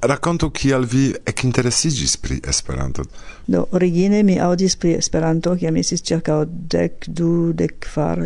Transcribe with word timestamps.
Rakontu 0.00 0.48
kial 0.50 0.86
vi 0.88 1.10
ekinteresigis 1.26 2.16
pri 2.16 2.40
Esperanto. 2.48 3.04
Do 3.46 3.66
origine 3.76 4.22
mi 4.22 4.38
audis 4.40 4.76
pri 4.76 4.94
Esperanto 4.96 5.52
kiam 5.60 5.76
estis 5.76 6.00
ĉirkaŭ 6.08 6.38
dec 6.72 7.04
du 7.06 7.52
dek 7.52 7.76
kvar, 7.84 8.24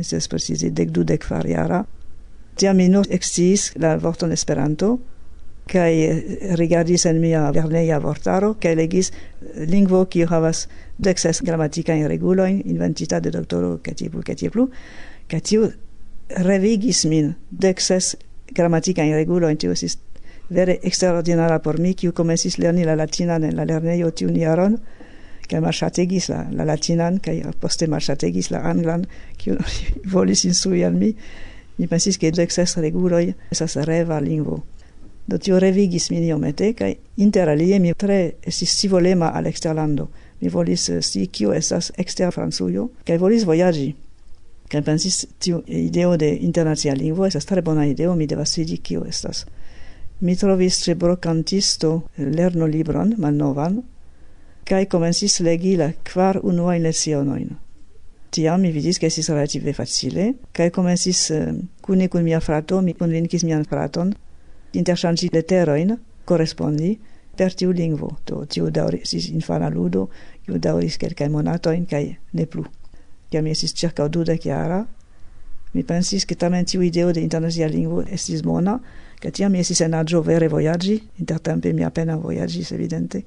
estas 0.00 0.28
precize 0.32 0.70
dec 0.70 0.88
du 0.88 1.04
dec 1.04 1.26
far 1.28 1.46
jara. 1.46 1.82
Tiam 2.56 2.76
mi 2.76 2.88
nur 2.88 3.08
eksciis 3.10 3.74
la 3.76 3.96
vorton 4.00 4.32
Esperanto 4.32 4.94
kaj 5.70 5.92
rigardis 6.58 7.04
en 7.06 7.20
mia 7.20 7.44
verneia 7.54 8.00
vortaro 8.02 8.54
kaj 8.62 8.74
legis 8.74 9.12
lingvo 9.70 10.04
kiu 10.10 10.26
havas 10.26 10.66
dec 10.98 11.20
ses 11.20 11.42
gramatikajn 11.46 12.08
regulojn 12.10 12.62
inventita 12.64 13.20
de 13.20 13.30
doktoro 13.30 13.76
kaj 13.84 13.94
tie 13.94 14.10
plu 14.10 14.24
kaj 14.26 14.36
tie 14.40 14.50
plu 14.50 14.66
kaj 15.30 15.40
tiu 15.40 15.68
revigis 16.48 17.04
min 17.04 17.34
dec 17.50 17.80
ses 17.80 18.16
gramatikajn 18.56 19.14
regulojn 19.20 19.60
tiu 19.60 19.76
estis 19.76 19.98
vere 20.50 20.78
extraordinara 20.82 21.60
por 21.62 21.78
mi, 21.80 21.94
kiu 21.94 22.12
komencis 22.12 22.58
lerni 22.58 22.84
la 22.84 22.96
latinan 22.96 23.44
en 23.44 23.56
la 23.56 23.64
lerneio 23.64 24.10
tiun 24.10 24.36
jaron, 24.36 24.78
kaj 25.50 25.60
malŝategis 25.64 26.28
la, 26.30 26.44
la 26.54 26.66
latinan, 26.66 27.18
kai 27.22 27.40
poste 27.60 27.88
malŝategis 27.90 28.50
la 28.54 28.64
anglan, 28.70 29.06
kiu 29.38 29.56
volis 30.14 30.44
instrui 30.44 30.84
al 30.84 30.98
mi. 30.98 31.14
Mi 31.78 31.86
pensis, 31.88 32.18
che 32.20 32.30
dek 32.30 32.52
ses 32.52 32.76
reguloj 32.76 33.32
estas 33.50 33.78
reva 33.88 34.18
lingvo. 34.20 34.58
Do 35.26 35.38
tio 35.38 35.58
revigis 35.58 36.10
min 36.10 36.26
iomete, 36.26 36.74
kai 36.74 36.96
inter 37.16 37.48
alie 37.48 37.78
mi 37.78 37.94
tre 37.96 38.34
esis 38.42 38.74
si 38.76 38.88
volema 38.88 39.30
al 39.32 39.46
exterlando, 39.46 40.10
Mi 40.40 40.48
volis 40.48 40.88
eh, 40.88 41.02
si 41.02 41.26
kiu 41.26 41.52
estas 41.52 41.92
exter 41.98 42.32
Francujo, 42.32 42.88
kai 43.04 43.18
volis 43.20 43.44
voyagi, 43.44 43.90
kai 44.72 44.80
pensis, 44.82 45.26
tiu 45.38 45.60
ideo 45.66 46.16
de 46.16 46.30
internacia 46.46 46.94
lingvo 46.96 47.26
esas 47.26 47.44
tre 47.44 47.62
bona 47.62 47.84
ideo, 47.86 48.14
mi 48.16 48.26
devas 48.26 48.56
vidi 48.56 48.78
kiu 48.78 49.04
estas 49.04 49.44
mi 50.20 50.36
trovis 50.36 50.82
ce 50.82 50.94
brocantisto 50.94 52.08
lerno 52.14 52.66
libron 52.66 53.14
malnovan, 53.16 53.80
cae 54.64 54.86
comensis 54.86 55.40
legi 55.40 55.76
la 55.76 55.92
quar 56.04 56.38
unuain 56.42 56.82
lecionoin. 56.82 57.56
Tiam 58.30 58.60
mi 58.60 58.70
vidis 58.70 58.98
che 58.98 59.06
esis 59.06 59.28
relative 59.28 59.72
facile, 59.72 60.34
cae 60.52 60.70
comensis 60.70 61.30
uh, 61.30 61.34
eh, 61.34 61.54
cune 61.80 62.08
cun 62.08 62.22
mia 62.22 62.40
frato, 62.40 62.80
mi 62.80 62.94
convincis 62.94 63.42
mian 63.42 63.64
fraton, 63.64 64.12
interchangi 64.72 65.28
letteroin, 65.32 65.96
correspondi, 66.24 66.98
per 67.34 67.54
tiu 67.54 67.72
lingvo, 67.72 68.18
to 68.24 68.44
tiu 68.46 68.70
dauris 68.70 69.16
infana 69.32 69.70
ludo, 69.70 70.10
iu 70.46 70.58
dauris 70.58 70.98
quelcae 70.98 71.28
monatoin, 71.28 71.86
cae 71.86 72.18
ne 72.30 72.46
plu. 72.46 72.66
Ciam 73.30 73.46
esis 73.46 73.72
circa 73.72 74.06
duda 74.08 74.36
chiara, 74.36 74.84
mi 75.72 75.82
pensis 75.82 76.24
che 76.24 76.36
tamen 76.36 76.64
tiu 76.64 76.82
ideo 76.82 77.12
de 77.12 77.20
internazia 77.20 77.66
lingvo 77.66 78.02
estis 78.06 78.42
bona, 78.42 78.80
ca 79.20 79.30
tiam 79.30 79.54
esis 79.54 79.80
en 79.84 79.94
agio 79.94 80.22
vere 80.22 80.48
voyagi, 80.48 80.96
intertempe 81.20 81.72
mi 81.72 81.84
appena 81.84 82.16
voyagis 82.16 82.72
evidente, 82.72 83.24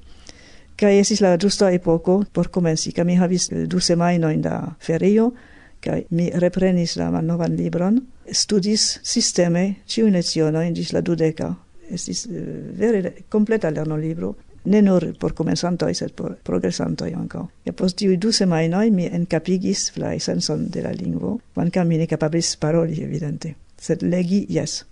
ca 0.75 0.91
esis 0.91 1.21
la 1.21 1.37
giusta 1.37 1.71
epoco 1.71 2.23
por 2.31 2.49
comensi, 2.51 2.91
ca 2.91 3.03
mi 3.03 3.15
havis 3.15 3.49
du 3.49 3.79
semainoin 3.79 4.41
da 4.41 4.75
ferio, 4.79 5.33
ca 5.79 5.99
mi 6.09 6.29
reprenis 6.29 6.95
la 6.97 7.09
novan 7.21 7.55
libron, 7.55 8.01
studis 8.31 8.99
sisteme 9.03 9.83
ciun 9.85 10.13
lezionoin 10.13 10.73
gis 10.73 10.93
la 10.93 11.01
dudeca, 11.01 11.53
estis 11.89 12.25
eh, 12.25 12.71
vere 12.77 13.13
completa 13.29 13.69
lerno 13.71 13.97
libro, 13.97 14.35
ne 14.65 14.81
nur 14.81 15.17
por 15.19 15.33
comensantoi, 15.33 15.93
sed 15.93 16.13
por 16.15 16.37
progressantoi 16.43 17.11
anco 17.13 17.49
E 17.65 17.73
post 17.73 17.97
tiui 17.99 18.17
du 18.17 18.31
semainoi 18.31 18.91
mi 18.91 19.05
encapigis 19.05 19.91
la 19.97 20.13
essenson 20.15 20.69
de 20.71 20.81
la 20.81 20.91
lingvo, 20.91 21.39
quancam 21.53 21.87
mi 21.87 21.97
ne 21.97 22.07
capabis 22.07 22.55
paroli, 22.57 23.01
evidente. 23.03 23.55
Sed 23.77 24.01
legi, 24.01 24.45
yes. 24.49 24.85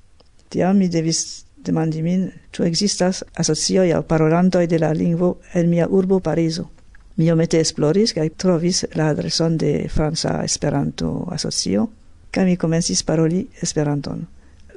Tiam 0.52 0.78
mi 0.78 0.90
devis 0.92 1.46
demandi 1.64 2.02
min, 2.04 2.26
tu 2.52 2.64
existas 2.68 3.24
asocioi 3.40 3.94
au 3.96 4.04
parolantoi 4.04 4.68
de 4.68 4.80
la 4.80 4.92
lingvo 4.94 5.38
en 5.54 5.70
mia 5.70 5.88
urbo 5.88 6.20
Parizo. 6.20 6.70
Mi 7.16 7.32
omete 7.32 7.60
esploris 7.60 8.14
kaj 8.14 8.30
trovis 8.38 8.86
la 8.96 9.08
adreson 9.14 9.58
de 9.58 9.88
Fransa 9.90 10.42
Esperanto 10.44 11.28
Asocio 11.32 11.88
kaj 12.32 12.46
mi 12.46 12.58
comencis 12.58 13.04
paroli 13.04 13.46
Esperanton. 13.62 14.26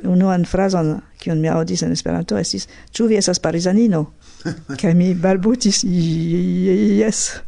Unuan 0.05 0.45
frazon 0.45 0.91
kiun 1.19 1.41
mi 1.41 1.49
audis 1.49 1.83
en 1.83 1.93
Esperanto 1.93 2.39
estis 2.39 2.69
"Ĉu 2.93 3.07
vi 3.09 3.17
esas 3.17 3.41
parizanino?" 3.41 4.05
kaj 4.81 4.95
mi 4.95 5.15
balbutis 5.15 5.85
yes. 5.85 7.41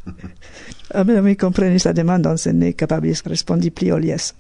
Amen 0.95 1.25
mi 1.27 1.37
comprenis 1.37 1.85
la 1.85 1.93
demandon, 1.93 2.39
se 2.39 2.53
ne 2.53 2.73
kapablis 2.73 3.23
respondi 3.27 3.71
pli 3.71 3.91
ol 3.93 4.05
yes. 4.05 4.33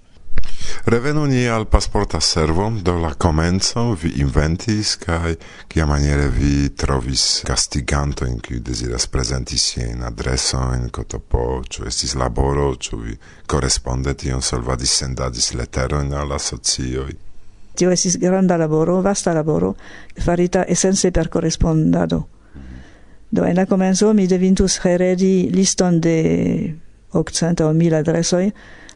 Revenu 0.85 1.25
ni 1.25 1.47
al 1.49 1.67
pasporta 1.67 2.21
servo, 2.21 2.71
do 2.83 2.99
la 2.99 3.15
comenzo 3.15 3.95
vi 3.95 4.21
inventis, 4.21 4.97
cae 4.97 5.37
cia 5.67 5.87
maniere 5.87 6.29
vi 6.29 6.73
trovis 6.75 7.43
gastigantoin, 7.43 8.39
cui 8.41 8.61
desiras 8.63 9.09
presenti 9.11 9.59
sien 9.59 10.03
adresoin, 10.07 10.87
cotopo, 10.91 11.63
ciu 11.69 11.89
estis 11.91 12.15
laboro, 12.15 12.77
ciu 12.79 13.01
vi 13.03 13.19
correspondeti, 13.47 14.31
on 14.31 14.43
solvadis, 14.43 14.95
sendadis 15.03 15.51
leteroin 15.59 16.15
al 16.15 16.33
asocioi. 16.39 17.19
Tio 17.75 17.91
estis 17.91 18.17
granda 18.23 18.57
laboro, 18.57 19.01
vasta 19.03 19.35
laboro, 19.35 19.75
farita 20.23 20.65
essense 20.69 21.11
per 21.11 21.29
correspondado. 21.29 22.29
Do 23.29 23.45
en 23.45 23.57
la 23.57 23.67
comenzo 23.67 24.15
mi 24.15 24.27
devintus 24.27 24.79
heredi 24.85 25.51
liston 25.51 26.01
de 26.01 26.77
octcenta 27.11 27.67
o 27.67 27.73
1000 27.73 27.95
adresoi, 27.97 28.53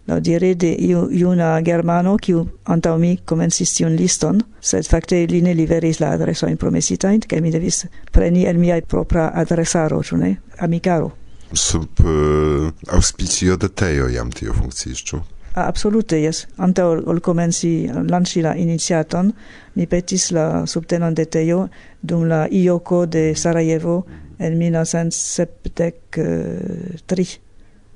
la 0.07 0.21
dire 0.21 0.55
de 0.55 0.75
iu, 0.79 1.09
iuna 1.13 1.61
germano, 1.63 2.17
kiu 2.17 2.47
antaŭ 2.65 2.99
mi 2.99 3.17
komencis 3.25 3.75
tiun 3.77 3.97
liston, 3.97 4.41
sed 4.61 4.89
fakte 4.89 5.27
li 5.31 5.43
ne 5.43 5.55
liveris 5.55 6.01
la 6.01 6.11
adresojn 6.17 6.57
promesitajn, 6.57 7.21
kaj 7.29 7.41
mi 7.41 7.51
devis 7.51 7.87
preni 8.13 8.47
el 8.47 8.59
mia 8.59 8.81
propra 8.87 9.31
adresaro, 9.35 10.03
ĉu 10.03 10.17
ne? 10.17 10.37
Amikaro. 10.59 11.11
Sub 11.53 12.01
uh, 12.01 12.71
auspicio 12.95 13.57
de 13.57 13.69
Teo 13.69 14.09
jam 14.09 14.31
tio 14.31 14.53
funkciis, 14.55 14.99
ĉu? 15.03 15.21
Ah, 15.55 15.67
absolute, 15.67 16.17
yes. 16.23 16.47
Ante 16.63 16.83
ol, 16.87 17.03
ol 17.11 17.19
comenci 17.21 17.91
lanci 17.91 18.41
la 18.41 18.55
iniziaton, 18.55 19.33
mi 19.75 19.87
petis 19.91 20.31
la 20.31 20.67
subtenon 20.67 21.15
de 21.15 21.25
Teo 21.27 21.69
dum 22.01 22.25
la 22.31 22.47
IOCO 22.47 23.07
de 23.07 23.35
Sarajevo 23.35 24.07
en 24.39 24.59
1973 24.59 27.41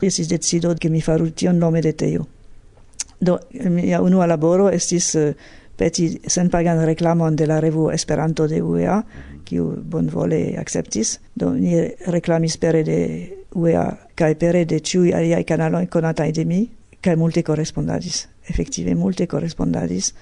estis 0.00 0.28
decido 0.28 0.74
che 0.74 0.88
mi 0.88 1.00
faru 1.00 1.30
tion 1.32 1.58
nome 1.58 1.80
de 1.80 1.92
Teo. 1.92 2.26
Do, 3.18 3.38
mia 3.70 4.02
unua 4.02 4.26
laboro 4.26 4.68
estis 4.70 5.14
uh, 5.14 5.32
peti 5.76 6.20
senpagan 6.26 6.84
reclamon 6.84 7.36
de 7.36 7.46
la 7.46 7.60
revu 7.60 7.90
Esperanto 7.90 8.46
de 8.46 8.60
UEA, 8.62 9.04
kiu 9.44 9.70
bonvole 9.82 10.56
acceptis. 10.58 11.18
Do, 11.34 11.52
ni 11.54 11.76
reclamis 12.06 12.58
pere 12.58 12.82
de 12.84 13.00
UEA 13.54 13.86
kai 14.14 14.34
pere 14.36 14.64
de 14.64 14.80
ciui 14.80 15.12
aliai 15.12 15.44
canaloi 15.44 15.86
conatai 15.86 16.32
de 16.32 16.44
mi, 16.44 16.68
kaj 17.00 17.16
multe 17.16 17.42
correspondadis, 17.42 18.26
effective 18.48 18.94
multe 18.94 19.26
correspondadis. 19.26 20.12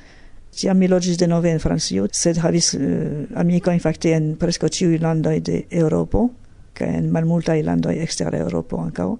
Tiam 0.52 0.76
mi 0.76 0.88
logis 0.88 1.16
de 1.16 1.26
nove 1.26 1.50
en 1.50 1.60
Francio, 1.60 2.06
sed 2.12 2.38
havis 2.44 2.74
uh, 2.76 3.24
amikojn 3.40 3.80
fakte 3.80 4.12
en 4.14 4.34
presco 4.36 4.68
ciui 4.68 4.98
landoi 5.00 5.40
de 5.40 5.64
Europo, 5.70 6.28
kai 6.76 6.90
en 6.98 7.08
malmultai 7.12 7.62
landoi 7.64 7.98
exter 8.04 8.34
Europo 8.36 8.80
ancao, 8.80 9.16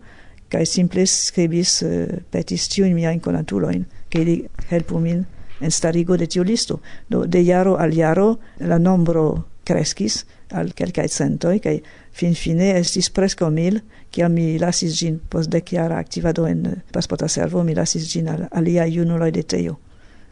kai 0.53 0.67
simple 0.69 1.07
scribis 1.09 1.79
uh, 1.87 2.19
petis 2.31 2.69
tiun 2.69 2.93
miain 2.97 3.21
conatuloin, 3.25 3.87
che 4.09 4.25
li 4.25 4.43
helpu 4.71 5.01
min 5.01 5.25
en 5.63 5.71
starigo 5.71 6.17
de 6.17 6.27
tiu 6.27 6.45
listo. 6.45 6.81
Do, 7.09 7.25
de 7.27 7.45
jaro 7.45 7.77
al 7.77 7.95
jaro 7.95 8.39
la 8.61 8.79
nombro 8.79 9.47
crescis 9.65 10.25
al 10.53 10.75
quelcae 10.75 11.09
centoi, 11.09 11.61
kai 11.61 11.79
fin 12.13 12.35
fine 12.35 12.75
estis 12.79 13.09
presco 13.11 13.49
mil, 13.51 13.81
cia 14.13 14.29
mi 14.29 14.59
lasis 14.61 14.99
gin, 14.99 15.21
post 15.29 15.51
de 15.51 15.63
jara 15.65 15.99
activado 15.99 16.47
en 16.47 16.67
eh, 16.67 16.77
paspota 16.93 17.29
servo, 17.29 17.65
mi 17.65 17.75
lasis 17.75 18.11
gin 18.11 18.29
al 18.29 18.49
alia 18.51 18.85
junuloi 18.87 19.31
de 19.33 19.43
teio. 19.43 19.79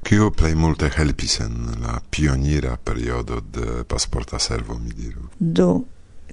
Kio 0.03 0.30
plei 0.32 0.54
multe 0.56 0.88
helpis 0.97 1.41
en 1.44 1.56
la 1.82 1.98
pionira 2.10 2.76
periodo 2.76 3.41
de 3.41 3.84
pasporta 3.84 4.38
servo, 4.38 4.78
mi 4.78 4.92
diru? 4.97 5.28
Do, 5.38 5.84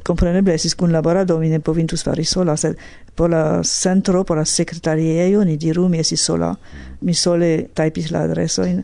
compreneble 0.07 0.55
esis 0.55 0.75
cun 0.79 0.93
laborado 0.95 1.37
mi 1.39 1.49
ne 1.51 1.59
povintus 1.59 2.05
fari 2.07 2.23
sola 2.25 2.55
sed 2.57 2.77
por 3.15 3.29
la 3.29 3.63
centro 3.63 4.23
por 4.23 4.37
la 4.37 4.45
sekretariejo 4.45 5.43
ni 5.45 5.57
diru 5.57 5.89
mi 5.89 5.99
esis 5.99 6.21
sola. 6.21 6.53
Mi 7.01 7.13
sole 7.13 7.69
tajpis 7.73 8.11
la 8.11 8.23
adresojn 8.23 8.83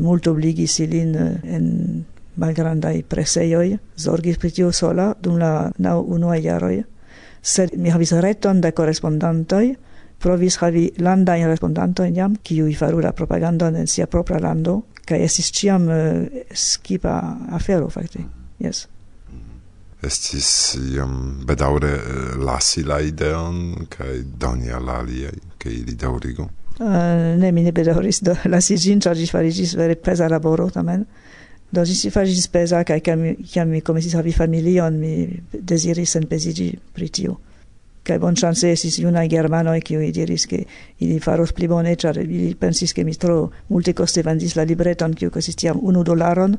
multe 0.00 0.30
obligis 0.30 0.78
ilin 0.80 1.14
eh, 1.14 1.54
en 1.56 1.66
malgrandai 2.40 3.02
presejoj 3.02 3.76
zorgis 3.98 4.38
pri 4.38 4.50
tio 4.50 4.72
sola 4.72 5.12
dum 5.22 5.38
la 5.38 5.70
naŭ 5.78 6.00
unuaj 6.16 6.40
jaroj. 6.42 6.82
Sed 7.42 7.76
mi 7.76 7.90
havis 7.90 8.12
reton 8.12 8.60
de 8.60 8.72
korespondantoj 8.72 9.64
provis 10.20 10.58
havi 10.60 10.90
landajn 11.00 11.48
respondantojn 11.48 12.16
jam 12.16 12.36
kiuj 12.44 12.74
faru 12.76 13.00
la 13.00 13.12
propagandon 13.16 13.76
en 13.76 13.88
sia 13.88 14.06
propra 14.06 14.40
lando 14.40 14.82
kaj 15.08 15.24
esis 15.26 15.50
ciam 15.56 15.88
uh, 15.88 15.96
eh, 15.96 16.46
skipa 16.54 17.16
afero 17.56 17.88
fakte. 17.90 18.26
Jes 18.60 18.86
estis 20.06 20.76
iam 20.94 21.44
bedaure 21.46 21.90
eh, 21.96 22.36
lasi 22.40 22.84
la 22.84 23.00
ideon 23.04 23.86
kaj 23.88 24.22
doni 24.40 24.72
al 24.72 24.88
aliaj 24.88 25.36
ke 25.58 25.72
ili 25.72 25.96
daŭrigu. 25.96 26.48
Uh, 26.80 26.86
ne 27.36 27.50
mi 27.52 27.62
ne 27.62 27.72
bedaŭris 27.76 28.22
do 28.24 28.34
lasi 28.52 28.78
ĝin 28.80 29.02
ĉar 29.04 29.18
ĝi 29.18 29.28
fariĝis 29.28 29.74
vere 29.76 29.98
peza 30.00 30.28
laboro 30.32 30.70
tamen. 30.72 31.04
Do 31.70 31.84
ĝi 31.84 32.10
fariĝis 32.10 32.48
peza 32.48 32.80
kaj 32.88 33.00
kiam 33.04 33.26
kiam 33.52 33.68
mi 33.68 33.82
komencis 33.84 34.16
havi 34.16 34.32
familion 34.32 34.96
mi 34.98 35.28
deziris 35.52 36.16
senpeziĝi 36.16 36.70
pri 36.96 37.08
tio. 37.08 37.36
Kaj 38.02 38.16
bonŝance 38.18 38.70
estis 38.72 38.96
junaj 39.02 39.26
germanoj 39.28 39.76
kiuj 39.84 40.08
diris 40.16 40.46
ke 40.48 40.62
ili 41.04 41.20
faros 41.20 41.52
pli 41.52 41.68
bone 41.68 41.92
ĉar 42.00 42.22
ili 42.24 42.54
pensis 42.58 42.96
ke 42.96 43.04
mi 43.04 43.12
tro 43.12 43.50
multekoste 43.68 44.24
vendis 44.24 44.56
la 44.56 44.64
libreton 44.64 45.14
kiu 45.14 45.30
kostis 45.30 45.60
tiam 45.60 45.78
unu 45.82 46.02
dolaron. 46.02 46.56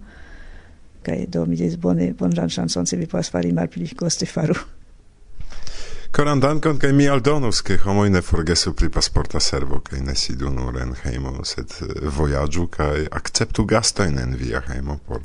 Kaj 1.01 1.25
do 1.33 1.45
mi 1.45 1.57
diris 1.57 1.79
bone, 1.81 2.13
bonan 2.13 2.49
chanson 2.49 2.85
se 2.85 2.97
vi 2.97 3.07
povas 3.09 3.31
fari 3.31 3.51
malpli 3.51 3.89
koste 3.97 4.25
faru. 4.29 4.55
Koran 6.11 6.39
dankon, 6.39 6.75
kaj 6.75 6.91
mi 6.91 7.05
aldonus, 7.07 7.61
ke 7.63 7.77
homoj 7.79 8.09
ne 8.11 8.19
forgesu 8.21 8.73
pri 8.75 8.89
pasporta 8.91 9.39
servo, 9.39 9.77
kaj 9.79 10.01
ne 10.03 10.15
sidu 10.15 10.49
nur 10.51 10.75
en 10.81 10.91
hejmo, 11.03 11.31
sed 11.47 11.71
eh, 11.85 12.01
vojaĝu 12.17 12.65
kaj 12.73 13.05
akceptu 13.15 13.63
gastojn 13.65 14.19
en 14.19 14.35
via 14.35 14.59
hejmo, 14.65 14.97
por 15.07 15.23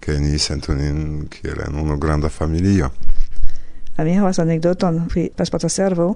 ke 0.00 0.20
ni 0.22 0.38
sentu 0.38 0.76
nin 0.78 1.26
kiel 1.34 1.64
en 1.66 1.80
unu 1.82 1.98
granda 1.98 2.30
familio. 2.30 2.92
A 3.96 4.06
mi 4.06 4.14
havas 4.14 4.38
anekdoton 4.38 5.02
pri 5.10 5.26
pasporta 5.36 5.68
servo, 5.68 6.12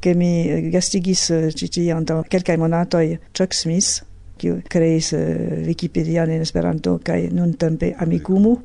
ke 0.00 0.16
mi 0.16 0.32
gastigis 0.72 1.28
eh, 1.30 1.50
ĉi 1.52 1.68
tie 1.76 1.92
antaŭ 1.92 2.22
kelkaj 2.32 2.56
monatoj 2.56 3.04
Chuck 3.36 3.52
Smith, 3.52 4.00
kiu 4.42 4.58
kreis 4.68 5.12
eh, 5.14 5.22
uh, 5.22 5.62
Wikipedia 5.68 6.26
en 6.26 6.42
Esperanto 6.42 6.98
kaj 7.04 7.30
nuntempe 7.34 7.94
Amikumu. 7.98 8.58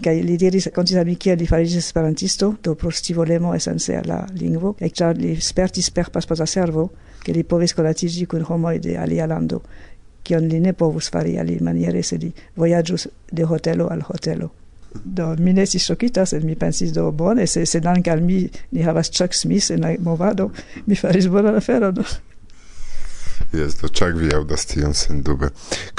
Kaj 0.00 0.16
li 0.24 0.38
diris 0.40 0.70
konstante 0.72 1.14
kiel 1.20 1.36
li 1.38 1.46
fariĝis 1.46 1.84
esperantisto 1.84 2.54
do 2.64 2.72
pro 2.74 2.90
scivolemo 2.90 3.52
esence 3.54 3.96
al 3.96 4.08
la 4.08 4.20
lingvo. 4.32 4.72
Kaj 4.78 4.90
ĉar 5.00 5.20
li 5.20 5.34
spertis 5.40 5.90
per 5.92 6.08
paspoza 6.10 6.46
servo 6.48 6.88
ke 7.20 7.34
li 7.36 7.44
povis 7.44 7.76
konatiĝi 7.76 8.24
kun 8.26 8.46
homoj 8.48 8.78
de 8.80 8.96
alia 8.96 9.26
lando 9.28 9.60
kion 10.24 10.48
li 10.48 10.60
ne 10.60 10.72
povus 10.72 11.10
fari 11.10 11.36
alimaniere 11.38 12.02
se 12.02 12.18
li 12.22 12.32
vojaĝus 12.56 13.08
de 13.32 13.44
hotelo 13.44 13.88
al 13.90 14.02
hotelo. 14.08 14.50
Do 15.04 15.28
mi 15.38 15.52
ne 15.54 15.64
estis 15.66 15.86
ŝokita 15.86 16.24
sed 16.26 16.44
mi 16.44 16.56
pensis 16.58 16.92
do 16.92 17.10
bone 17.12 17.46
se 17.46 17.66
sedank 17.66 18.08
al 18.08 18.24
mi 18.26 18.40
ni 18.72 18.82
havas 18.82 19.10
Chuck 19.10 19.34
Smith 19.34 19.70
en 19.70 19.86
la 19.86 19.94
movado 20.00 20.50
mi 20.86 20.96
faris 20.96 21.28
bonan 21.28 21.56
aferon. 21.56 22.02
Yes, 23.52 23.80
do 23.80 23.88
ĉar 23.90 24.12
vi 24.14 24.28
aŭdas 24.30 24.62
tion 24.70 24.92
sendube. 24.94 25.48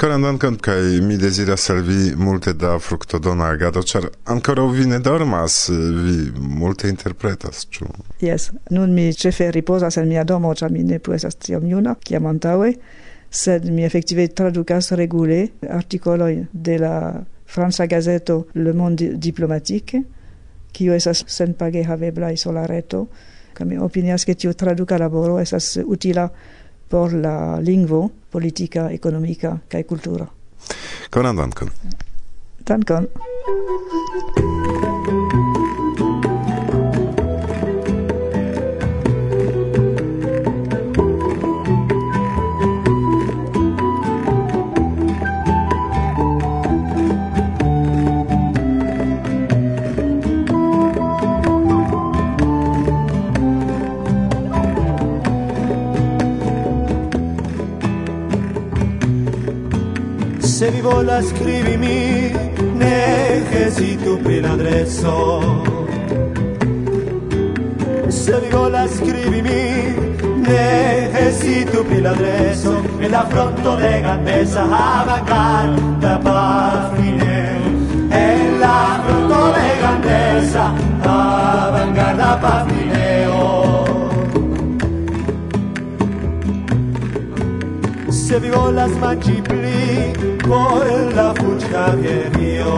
Koran 0.00 0.22
dankon 0.24 0.54
kaj 0.56 0.78
mi 1.04 1.18
deziras 1.20 1.66
al 1.70 1.82
vi 1.84 2.14
multe 2.16 2.54
da 2.56 2.78
fruktodona 2.80 3.50
agado, 3.52 3.82
ĉar 3.84 4.06
ankoraŭ 4.32 4.64
vi 4.72 4.86
ne 4.88 5.00
dormas, 5.04 5.66
vi 5.68 6.30
multe 6.40 6.88
interpretas, 6.88 7.66
ĉu? 7.68 7.90
Jes, 8.24 8.48
nun 8.72 8.94
mi 8.96 9.10
ĉefe 9.12 9.50
riposas 9.52 10.00
en 10.00 10.08
mia 10.08 10.24
domo, 10.24 10.54
ĉar 10.56 10.72
mi 10.72 10.84
ne 10.88 10.96
puesas 10.98 11.36
tiom 11.36 11.66
juna 11.68 11.92
kiam 12.00 12.30
antaue, 12.30 12.72
sed 13.28 13.68
mi 13.68 13.84
efektive 13.84 14.30
tradukas 14.32 14.88
regule 14.96 15.42
artikolojn 15.68 16.48
de 16.52 16.78
la 16.80 16.96
franca 17.52 17.84
gazeto 17.86 18.46
Le 18.54 18.72
Monde 18.72 19.10
Diplomatique, 19.20 20.00
kio 20.72 20.96
esas 20.96 21.24
senpage 21.28 21.84
haveblaj 21.84 22.40
sur 22.40 22.56
la 22.56 22.64
reto, 22.66 23.04
kaj 23.52 23.68
mi 23.68 23.76
opinias 23.76 24.24
ke 24.24 24.38
tiu 24.40 24.56
traduka 24.56 24.96
laboro 24.96 25.36
esas 25.40 25.74
utila 25.84 26.30
por 26.92 27.12
la 27.14 27.58
lingvo 27.60 28.10
politica, 28.30 28.90
economica 28.92 29.54
kaj 29.68 29.82
kultura. 29.88 30.26
Konan 31.10 31.40
dankon. 31.40 31.70
Dankon. 32.68 33.08
Vola 60.82 61.22
scrivimi 61.22 62.32
necesito 62.74 64.18
per 64.18 64.40
l'adresso 64.40 65.62
se 68.08 68.40
vi 68.40 68.48
vola 68.48 68.88
scrivimi 68.88 69.94
necesito 70.38 71.84
per 71.84 72.00
l'adresso 72.00 72.82
e 72.98 73.08
l'affronto 73.08 73.76
de 73.76 74.00
grandezza 74.00 74.62
avangarda 74.62 76.18
pafine 76.18 77.10
e 77.10 77.11
se 88.32 88.40
vi 88.40 88.48
volas 88.48 88.92
mangi 88.92 89.42
pli 89.42 90.10
por 90.48 90.86
la 91.14 91.34
fuccaglierio 91.34 92.72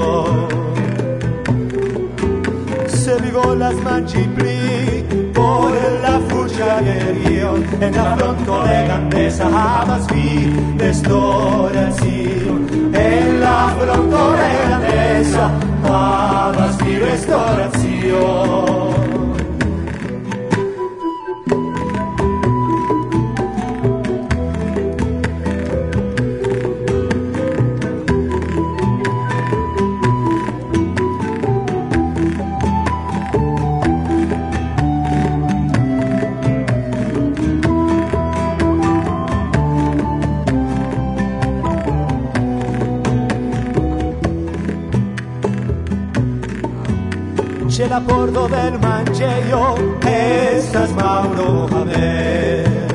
se 2.89 3.15
vi 3.23 3.31
volas 3.31 3.77
mangi 3.85 4.25
pli 4.35 5.31
por 5.33 5.71
la 6.03 6.19
fuccaglierio 6.29 7.55
en 7.81 7.95
la 7.95 8.17
fronto 8.17 8.65
de 8.65 8.85
grandeza 8.87 9.45
havas 9.47 10.05
vi 10.09 10.29
restauración 10.77 12.59
en 12.93 13.41
la 13.41 13.77
fronto 13.79 14.33
de 14.41 14.51
grandeza 14.67 15.45
havas 15.85 16.77
vi 16.85 16.99
restauración 16.99 18.94
c'è 47.85 47.91
l'accordo 47.91 48.47
del 48.47 48.79
mangeio 48.79 49.99
estas 50.01 50.91
Mauro 50.93 51.69
Javier 51.69 52.87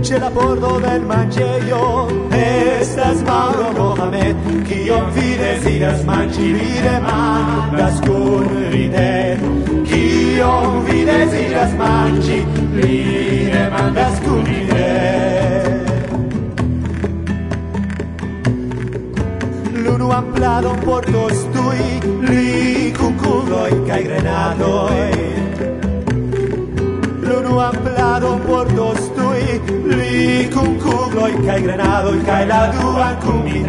c'è 0.00 0.18
l'accordo 0.18 0.80
del 0.80 1.02
mangeio 1.02 2.08
estas 2.30 3.20
Mauro 3.22 3.70
Mohamed 3.70 4.64
chi 4.64 4.82
Kion 4.82 5.12
vi 5.12 5.36
desiras 5.36 6.02
mangi 6.02 6.52
vi 6.52 6.80
demandas 6.80 8.00
con 8.00 8.68
ride. 8.70 9.38
Chi 9.84 10.34
Kion 10.34 10.84
vi 10.86 11.04
desiras 11.04 11.72
mangi 11.74 12.44
vi 12.72 13.48
demandas 13.52 14.18
con 14.24 14.44
ride. 14.44 15.29
ampladon 20.12 20.78
por 20.84 21.04
tostui 21.04 22.00
li 22.28 22.92
cuculoi 22.98 23.74
cae 23.86 24.02
grenadoi. 24.02 25.10
L'unu 27.26 27.54
ampladon 27.68 28.40
por 28.46 28.66
tostui 28.78 29.60
li 29.94 30.48
cuculoi 30.54 31.32
cae 31.46 31.60
grenadoi 31.66 32.20
cae 32.28 32.46
la 32.52 32.60
duan 32.74 33.16
cum 33.24 33.42
de 33.44 33.62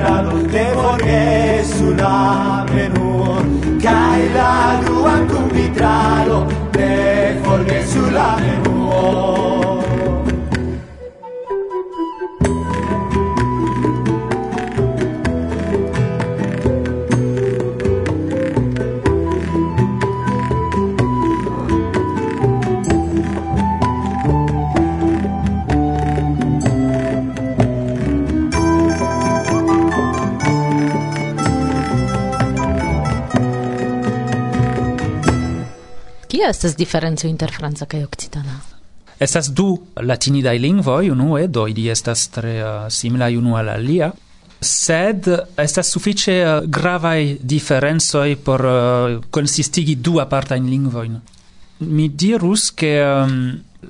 de 0.54 0.66
borgesu 0.82 1.96
la 2.02 2.66
menur 2.74 3.42
cae 3.86 4.30
la 4.36 4.52
duan 4.86 5.28
cum 5.32 5.48
de 5.56 5.66
de 6.78 6.94
borgesu 7.44 8.06
la 8.18 8.30
menur 8.44 8.81
kia 36.42 36.50
estas 36.50 36.76
diferenco 36.76 37.28
inter 37.28 37.52
franca 37.54 37.86
kaj 37.86 38.04
okcitana? 38.04 38.56
Estas 39.22 39.52
du 39.54 39.68
latinidaj 40.02 40.58
lingvoj 40.58 41.12
unue, 41.14 41.48
do 41.48 41.68
ili 41.70 41.86
estas 41.94 42.28
tre 42.34 42.54
uh, 42.64 42.70
similaj 42.90 43.36
unu 43.38 43.54
al 43.60 43.70
alia, 43.70 44.08
sed 44.62 45.28
estas 45.62 45.92
sufiĉe 45.94 46.38
uh, 46.42 46.54
gravaj 46.66 47.38
diferencoj 47.54 48.36
por 48.46 48.66
uh, 48.66 49.20
konsistigi 49.30 49.96
du 49.96 50.18
apartajn 50.24 50.70
lingvojn. 50.70 51.20
Mi 51.80 52.08
dirus 52.10 52.72
ke 52.72 52.96
um, 53.06 53.38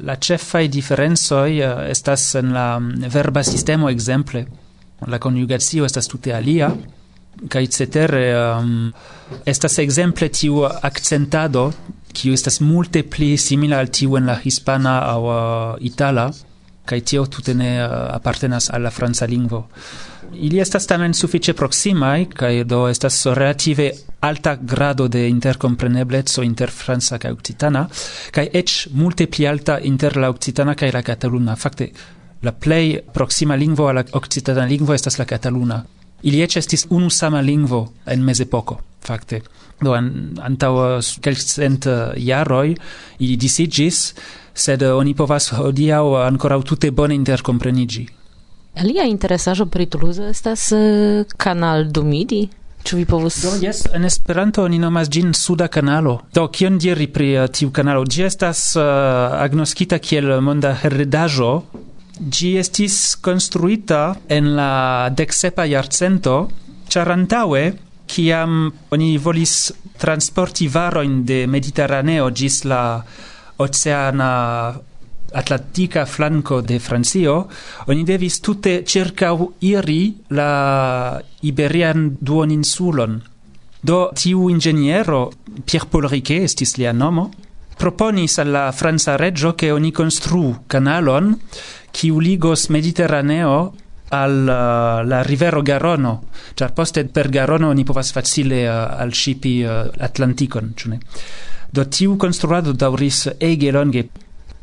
la 0.03 0.17
ĉefaj 0.19 0.67
diferencoj 0.75 1.47
uh, 1.61 1.85
estas 1.87 2.33
en 2.41 2.51
la 2.57 2.67
um, 2.81 2.91
verba 3.15 3.45
sistemo 3.47 3.89
exemple 3.89 4.43
la 5.07 5.19
conjugatio 5.19 5.87
estas 5.87 6.11
tute 6.11 6.35
alia 6.35 6.67
kaj 7.49 7.63
cetere 7.67 8.25
um, 8.35 8.91
estas 9.45 9.79
exemple 9.79 10.27
tiu 10.29 10.65
accentado 10.67 11.69
kiu 12.11 12.33
estas 12.33 12.59
multe 12.61 13.03
pli 13.03 13.37
simila 13.37 13.79
al 13.79 13.89
tiu 13.89 14.17
en 14.17 14.29
la 14.29 14.37
hispana 14.43 14.99
aŭ 15.09 15.19
uh, 15.25 15.35
itala 15.79 16.31
kaj 16.85 16.99
tio 17.01 17.25
tute 17.25 17.53
ne 17.53 17.71
uh, 17.83 17.91
apartenas 18.15 18.69
al 18.69 18.81
la 18.83 18.91
franca 18.91 19.25
lingvo. 19.25 19.67
Ili 20.33 20.59
estas 20.59 20.87
tamen 20.87 21.13
sufiĉe 21.13 21.53
proksimaj 21.53 22.25
kaj 22.39 22.63
do 22.63 22.85
estas 22.89 23.25
relative 23.25 23.91
alta 24.21 24.55
grado 24.55 25.07
de 25.07 25.27
interkomprenebleco 25.29 26.43
inter 26.43 26.71
franca 26.71 27.17
kaj 27.17 27.31
okcitana 27.31 27.87
kaj 28.31 28.47
eĉ 28.61 28.75
multe 28.93 29.27
pli 29.27 29.47
alta 29.47 29.79
inter 29.79 30.17
la 30.17 30.29
okcitana 30.29 30.75
kaj 30.75 30.91
la 30.93 31.01
kataluna. 31.01 31.55
Fakte 31.55 31.91
la 32.41 32.51
plej 32.51 32.99
proksima 33.13 33.55
lingvo 33.55 33.87
al 33.87 33.95
la 33.95 34.05
okcitana 34.13 34.65
lingvo 34.65 34.93
estas 34.93 35.19
la 35.19 35.25
kataluna. 35.25 35.83
Ili 36.23 36.41
ec 36.41 36.57
estis 36.57 36.85
unu 36.89 37.09
sama 37.09 37.41
lingvo 37.41 37.87
en 38.05 38.23
mezepoko 38.23 38.79
fakte. 39.01 39.41
Do, 39.81 39.95
an, 39.97 40.37
antaŭ 40.45 40.71
uh, 40.77 41.11
kelkcent 41.25 41.87
uh, 41.89 42.13
jaroi 42.21 42.75
ili 43.19 43.35
disiĝis 43.41 44.01
sed 44.53 44.83
uh, 44.85 44.93
oni 44.99 45.15
povas 45.17 45.49
hodiaŭ 45.57 46.03
ankoraŭ 46.27 46.61
tute 46.61 46.91
bone 46.91 47.17
intercomprenigi. 47.17 48.05
Alia 48.77 49.03
interesajo 49.09 49.65
pri 49.65 49.89
Toulouse 49.91 50.29
estas 50.29 50.69
canal 51.37 51.87
uh, 51.87 51.91
du 51.91 52.03
Midi, 52.05 52.47
Ĉu 52.81 52.97
vi 52.97 53.03
povus 53.05 53.35
Do 53.43 53.51
jes, 53.61 53.83
en 53.93 54.05
Esperanto 54.09 54.63
oni 54.65 54.79
nomas 54.81 55.09
ĝin 55.13 55.35
Suda 55.37 55.67
Kanalo. 55.69 56.15
Do 56.33 56.47
kion 56.49 56.79
diri 56.81 57.07
pri 57.13 57.27
uh, 57.37 57.49
tiu 57.53 57.69
kanalo? 57.69 58.05
Ĝi 58.05 58.23
estas 58.25 58.63
uh, 58.79 58.83
agnoskita 59.37 59.99
kiel 60.01 60.33
monda 60.41 60.73
heredaĵo 60.81 61.51
Gi 62.21 62.51
estis 62.61 63.17
construita 63.17 64.13
en 64.29 64.51
la 64.53 65.09
decsepa 65.09 65.65
jarcento, 65.65 66.51
char 66.85 67.09
antaue, 67.09 67.71
ciam 68.05 68.67
oni 68.93 69.17
volis 69.17 69.71
transporti 69.97 70.67
varoin 70.69 71.23
de 71.25 71.47
Mediterraneo 71.47 72.29
gis 72.29 72.61
la 72.69 73.01
oceana 73.57 74.77
atlantica 75.33 76.05
flanco 76.05 76.61
de 76.61 76.77
Francio, 76.77 77.47
oni 77.87 78.03
devis 78.05 78.39
tutte 78.39 78.83
circa 78.85 79.33
iri 79.59 80.13
la 80.29 81.19
Iberian 81.41 82.17
duoninsulon. 82.19 83.21
Do 83.81 84.11
tiu 84.13 84.49
ingeniero, 84.49 85.31
Pierre-Paul 85.65 86.05
Riquet, 86.05 86.45
estis 86.45 86.77
lia 86.77 86.93
nomo, 86.93 87.31
proponis 87.81 88.37
alla 88.37 88.71
Franza 88.71 89.15
Reggio 89.15 89.55
che 89.55 89.71
oni 89.71 89.91
constru 89.91 90.65
canalon 90.67 91.35
qui 91.91 92.11
ligos 92.11 92.69
Mediterraneo 92.69 93.73
al 94.11 94.41
uh, 94.43 95.07
la 95.07 95.21
rivero 95.21 95.61
Garono, 95.61 96.23
char 96.53 96.73
poste 96.73 97.05
per 97.05 97.29
Garono 97.29 97.71
ni 97.71 97.83
povas 97.83 98.11
facile 98.11 98.65
uh, 98.67 98.99
alŝipi 98.99 99.53
uh, 99.63 99.87
Atlanticon, 99.97 100.73
cune. 100.75 100.97
ne? 100.97 101.21
Do 101.71 101.85
tiu 101.87 102.17
construado 102.17 102.73
dauris 102.73 103.29
ege 103.39 103.71
longe. 103.71 104.09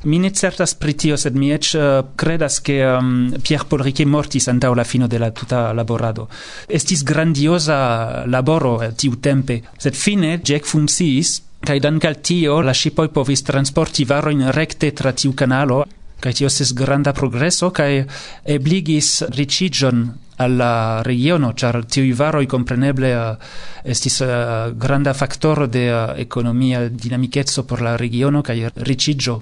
Mi 0.04 0.18
ne 0.18 0.30
certas 0.30 0.74
pri 0.78 0.92
tio, 0.94 1.16
sed 1.16 1.34
mi 1.34 1.48
ec 1.50 1.72
uh, 1.74 2.12
credas 2.14 2.60
che 2.60 2.84
um, 2.84 3.32
Pierre 3.40 3.64
Paul 3.66 3.82
Riquet 3.82 4.06
mortis 4.06 4.46
antau 4.48 4.74
la 4.74 4.84
fino 4.84 5.08
de 5.08 5.18
la 5.18 5.30
tuta 5.30 5.72
laborado. 5.72 6.28
Estis 6.68 7.02
grandiosa 7.02 8.26
laboro 8.26 8.76
uh, 8.76 8.92
tiu 8.94 9.16
tempe, 9.16 9.62
sed 9.78 9.96
fine 9.96 10.38
Jack 10.44 10.68
funkciis, 10.68 11.38
kaj 11.64 11.80
dankal 11.80 12.20
tio 12.20 12.60
la 12.60 12.76
shipoi 12.76 13.08
povis 13.08 13.42
transporti 13.42 14.04
varojn 14.04 14.52
recte 14.52 14.92
tra 14.92 15.12
tiu 15.12 15.32
canalo 15.34 15.86
kaj 16.20 16.32
tio 16.32 16.48
ses 16.50 16.72
granda 16.74 17.12
progresso 17.12 17.70
kaj 17.70 18.04
ebligis 18.44 19.22
alla 19.22 20.14
al 20.38 20.56
la 20.56 21.02
regiono 21.02 21.52
ĉar 21.52 21.84
tiuj 21.84 22.14
compreneble 22.46 23.14
uh, 23.16 23.36
estis 23.84 24.20
eh, 24.20 24.72
granda 24.74 25.14
factor 25.14 25.66
de 25.68 25.86
eh, 25.88 26.20
ekonomia 26.22 26.88
dinamikeco 26.88 27.62
por 27.64 27.82
la 27.82 27.96
regiono 27.96 28.42
kai 28.42 28.68
ricigio 28.76 29.40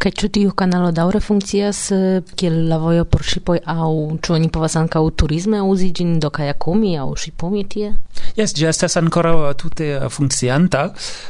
Kaj 0.00 0.14
ĉu 0.16 0.28
tiu 0.32 0.52
kanalo 0.56 0.94
daŭre 0.96 1.18
funkcias 1.20 1.78
eh, 1.92 2.22
kiel 2.40 2.54
la 2.70 2.78
vojo 2.80 3.04
por 3.04 3.20
ŝipoj 3.20 3.58
aŭ 3.68 3.90
ĉu 4.24 4.32
oni 4.38 4.48
povas 4.48 4.76
ankaŭ 4.80 5.02
turisme 5.22 5.60
uzi 5.60 5.90
ĝin 5.98 6.14
do 6.24 6.30
kajakumi 6.32 6.94
aŭ 6.96 7.10
ŝipumi 7.20 7.64
tie? 7.74 7.90
Jes, 8.38 8.54
ĝi 8.56 8.64
estas 8.70 8.96
ankoraŭ 8.96 9.52
tute 9.60 9.90
funkcianta, 10.08 10.86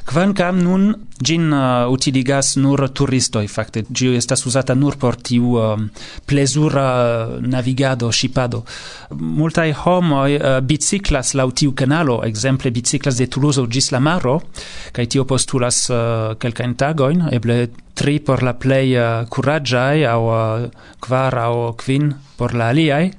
kvankam 0.06 0.62
nun 0.62 0.86
gin 1.22 1.52
uh, 1.52 1.88
utiligas 1.92 2.56
nur 2.56 2.88
turistoj 2.88 3.46
fakte. 3.48 3.84
Ĝi 3.88 4.14
estas 4.16 4.46
uzata 4.46 4.74
nur 4.74 4.96
por 5.00 5.16
tiu 5.16 5.56
uh, 5.58 5.76
plezura 6.26 6.86
navigado 7.40 8.10
ŝipado 8.12 8.64
multaj 9.10 9.72
homoj 9.84 10.36
uh, 10.36 10.60
biciklas 10.64 11.34
laŭ 11.34 11.50
tiu 11.62 11.74
kanalo. 11.76 12.20
Ekzemple 12.26 12.70
biciklas 12.70 13.20
de 13.20 13.26
Toulouse 13.26 13.66
ĝis 13.68 13.92
la 13.92 14.00
maro 14.00 14.40
kaj 14.96 15.06
tio 15.14 15.24
postulas 15.24 15.84
uh, 15.90 16.34
kelkajn 16.40 16.74
tagojn. 16.80 17.28
Eble 17.32 17.68
tri 17.94 18.18
por 18.24 18.42
la 18.42 18.54
plej 18.54 18.96
uh, 18.96 19.26
au 20.08 20.24
uh, 20.26 20.70
kvar 21.00 21.38
au 21.38 21.72
kvin 21.76 22.14
por 22.36 22.54
la 22.54 22.68
aliai 22.68 23.12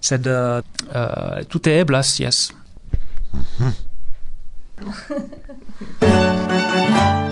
sed 0.00 0.26
uh, 0.26 0.62
uh, 0.94 1.44
tute 1.48 1.80
eblas 1.80 2.20
yes 2.20 2.52
mm 3.32 3.44
-hmm. 3.58 3.72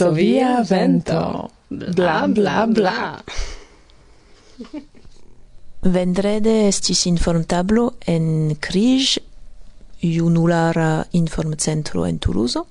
Varsovia 0.00 0.62
vento. 0.62 1.50
Bla 1.68 2.26
bla 2.26 2.66
bla. 2.66 3.22
Vendrede 5.82 6.68
estis 6.68 7.04
informtablo 7.04 7.98
en 8.06 8.56
Crij, 8.58 9.18
junulara 10.00 11.04
informcentro 11.12 12.06
en 12.06 12.18
Toulouse. 12.18 12.62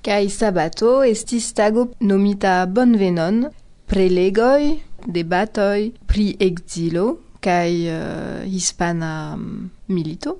Kai 0.00 0.30
sabato 0.30 1.02
estis 1.04 1.52
tago 1.52 1.90
nomita 2.00 2.64
Bonvenon, 2.66 3.50
prelegoi, 3.86 4.80
debatoi 5.04 5.92
pri 6.08 6.36
exilo 6.40 7.18
kai 7.40 7.84
uh, 7.84 7.92
eh, 7.92 8.48
hispana 8.48 9.36
mm, 9.36 9.68
milito. 9.92 10.38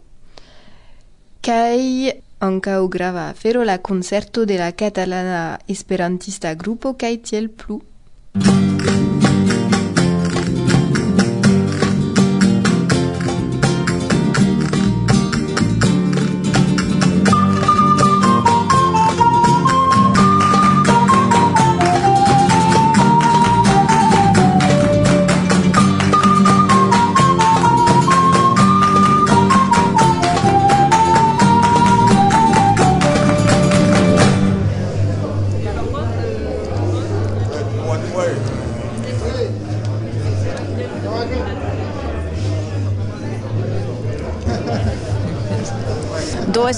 Kai 1.45 2.09
Ancao 2.43 2.89
grava 2.89 3.29
afero 3.29 3.63
la 3.63 3.79
concerto 3.79 4.45
de 4.45 4.59
la 4.59 4.73
catalana 4.73 5.61
esperantista 5.69 6.57
grupo 6.59 6.97
kaj 6.99 7.15
tiel 7.23 7.47
plu. 7.49 7.79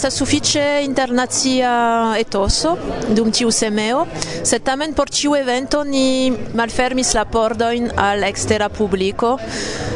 estas 0.05 0.19
sufiĉe 0.21 0.63
internacia 0.85 1.69
etoso 2.21 2.75
dum 3.17 3.31
tiu 3.33 3.49
semeo, 3.49 4.03
sed 4.45 4.61
tamen 4.67 4.93
por 4.93 5.09
ĉiu 5.09 5.33
evento 5.39 5.81
ni 5.89 6.29
malfermis 6.61 7.15
la 7.17 7.23
pordojn 7.25 7.89
al 7.97 8.27
ekstera 8.29 8.69
publiko. 8.69 9.39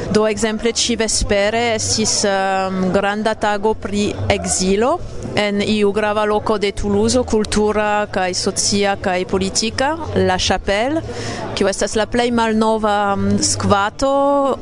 Do 0.09 0.25
ekzemple 0.25 0.73
ĉi 0.73 0.97
vespere 1.03 1.61
estis 1.75 2.23
um, 2.25 2.87
granda 2.95 3.37
tago 3.37 3.75
pri 3.77 4.07
ekzilo 4.33 4.95
en 5.39 5.63
iu 5.63 5.93
grava 5.93 6.25
loco 6.27 6.59
de 6.59 6.73
Toulouse, 6.75 7.23
cultura 7.23 8.07
kaj 8.11 8.33
socia 8.35 8.97
kaj 9.03 9.25
politica, 9.31 9.93
La 10.27 10.39
Chapelle, 10.39 11.03
kiu 11.59 11.69
estas 11.71 11.95
la 11.99 12.07
plej 12.11 12.31
malnova 12.35 13.15
mm, 13.17 13.39
skvato 13.43 14.11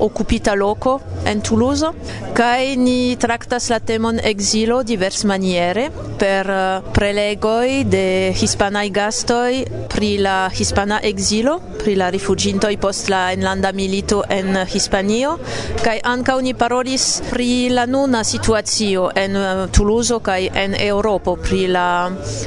okupita 0.06 0.54
loco 0.56 0.98
en 1.28 1.40
Toulouse, 1.44 1.88
kaj 2.36 2.76
ni 2.80 3.16
traktas 3.20 3.70
la 3.72 3.80
temon 3.80 4.20
exilo 4.24 4.82
diversmaniere 4.82 5.88
per 6.20 6.50
eh, 6.50 6.90
prelegoi 6.96 7.84
de 7.88 8.32
hispanaj 8.36 8.88
gastoi 8.90 9.64
pri 9.92 10.16
la 10.24 10.50
hispana 10.52 11.00
exilo, 11.02 11.58
pri 11.80 11.96
la 11.96 12.10
rifugintoi 12.12 12.76
post 12.80 13.08
la 13.12 13.30
enlanda 13.32 13.72
milito 13.72 14.22
en 14.28 14.64
Hispanio, 14.68 15.36
kaj 15.84 15.98
ankaŭ 16.04 16.38
ni 16.44 16.54
parolis 16.54 17.22
pri 17.30 17.68
la 17.72 17.86
nuna 17.86 18.24
situazio 18.24 19.10
en 19.14 19.36
eh, 19.36 19.66
Toulouse 19.72 20.20
kaj 20.22 20.40
en 20.64 20.65
en 20.66 20.74
Europa 20.74 21.36
pri 21.38 21.66
la 21.70 21.88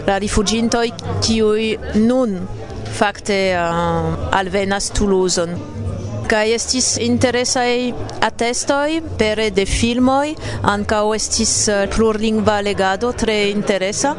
la 0.08 0.18
rifuĝintoj 0.20 0.88
kiuj 1.24 1.68
nun 2.04 2.40
fakte 3.00 3.38
uh, 3.56 4.10
alvenas 4.36 4.90
Toulouzon. 4.98 5.54
Kai 6.30 6.52
estis 6.54 6.92
interesai 7.02 7.90
attestoi 8.22 9.00
pere 9.18 9.48
de 9.50 9.64
filmoi 9.66 10.36
ankaŭ 10.74 11.16
estis 11.16 11.54
eh, 11.74 11.88
plurlingva 11.90 12.60
legado 12.62 13.10
tre 13.18 13.38
interesa. 13.50 14.16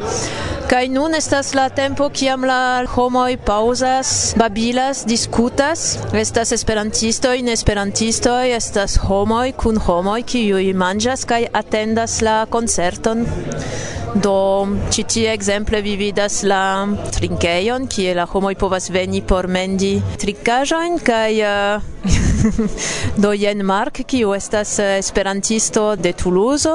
kai 0.71 0.87
nun 0.87 1.15
estas 1.15 1.53
la 1.55 1.69
tempo 1.69 2.09
kiam 2.09 2.45
la 2.47 2.83
homoi 2.95 3.37
pausas 3.37 4.33
babilas, 4.39 5.05
diskutas. 5.05 5.97
Estas 6.13 6.51
esperantistoj, 6.55 7.41
neesperantistoj, 7.47 8.53
estas 8.55 8.95
homoi 9.07 9.51
kun 9.63 9.79
homoj 9.87 10.21
kiuj 10.33 10.71
manĝas 10.83 11.25
kai 11.27 11.43
atendas 11.63 12.21
la 12.27 12.37
koncerton. 12.55 13.27
Do 14.13 14.67
ci 14.89 15.03
tie 15.03 15.31
exemple 15.31 15.79
vi 15.81 15.95
vidas 15.95 16.41
la 16.43 16.83
trinkejon 17.15 17.87
kie 17.87 18.11
la 18.13 18.25
homoj 18.27 18.57
povas 18.59 18.89
veni 18.91 19.21
por 19.23 19.47
mendi 19.47 20.01
trikajon 20.19 20.97
kaj 20.99 21.31
uh, 21.47 21.91
do 23.23 23.31
jen 23.31 23.63
Mark 23.63 24.01
kiu 24.07 24.33
estas 24.35 24.79
eh, 24.79 24.97
esperantisto 24.99 25.95
de 25.95 26.11
Toulouse 26.11 26.73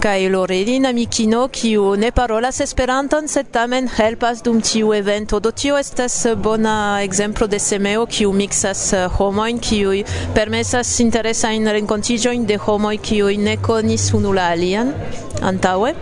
kaj 0.00 0.28
Lorelin 0.28 0.86
amikino 0.86 1.46
kiu 1.48 1.96
ne 1.96 2.10
parolas 2.12 2.60
Esperanton 2.60 3.28
sed 3.28 3.48
tamen 3.52 3.88
helpas 3.88 4.42
dum 4.42 4.60
tiu 4.60 4.92
evento. 4.92 5.40
Do 5.40 5.50
tio 5.50 5.78
estas 5.78 6.26
bona 6.36 7.00
ekzemplo 7.02 7.46
de 7.46 7.58
semeo 7.58 8.04
kiu 8.06 8.32
miksas 8.32 8.92
eh, 8.92 9.08
homojn 9.16 9.58
kiuj 9.58 10.04
permesas 10.34 11.00
interesajn 11.00 11.72
renkontiĝojn 11.78 12.46
de 12.46 12.60
homoj 12.60 12.96
kiuj 12.98 13.36
ne 13.40 13.56
konis 13.56 14.12
unu 14.12 14.36
la 14.36 14.50
alian 14.52 14.92
antaŭe. 15.40 15.94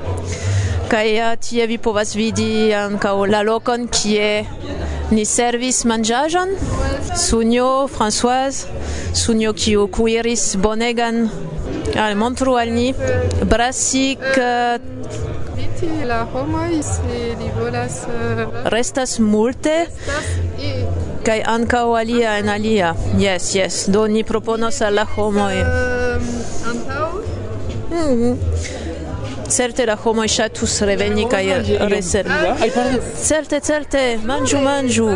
Kaj 0.91 1.09
eh, 1.19 1.37
tie 1.43 1.67
vi 1.67 1.79
povas 1.79 2.15
vidi 2.15 2.75
ankaŭ 2.75 3.17
la 3.31 3.43
lokon 3.43 3.89
kie 3.89 4.45
ni 5.11 5.25
servis 5.25 5.85
manĝaĵon. 5.85 6.55
Sunjo 7.17 7.89
Françoise, 7.91 8.67
Sunjo 9.17 9.53
kiu 9.57 9.89
kuiris 9.89 10.55
bonegan 10.57 11.29
al 11.97 12.17
montru 12.17 12.59
al 12.61 12.73
ni. 12.73 12.93
Brasik 13.51 14.23
la 16.07 16.25
homoj 16.33 16.83
se 16.83 17.19
li 17.39 17.51
volas 17.61 18.03
eh, 18.09 18.47
restas 18.65 19.19
multe. 19.19 19.87
kaj 21.27 21.41
ankaŭ 21.47 21.97
alia 21.99 22.39
en 22.39 22.49
alia. 22.49 22.95
Yes, 23.19 23.55
yes, 23.55 23.89
do 23.91 24.07
ni 24.07 24.23
proponos 24.25 24.81
al 24.81 24.95
la 24.95 25.05
homoj. 25.05 25.55
Eh, 25.55 25.67
antaŭ? 26.71 27.09
Mhm. 27.91 28.37
Certe 29.49 29.87
la 29.87 29.97
homoj 29.97 30.29
ŝatus 30.29 30.81
reveni 30.89 31.27
kaj 31.31 31.45
reservi. 31.91 32.71
Certe, 33.23 33.61
certe, 33.61 34.07
manĝu, 34.27 34.63
manĝu. 34.65 35.11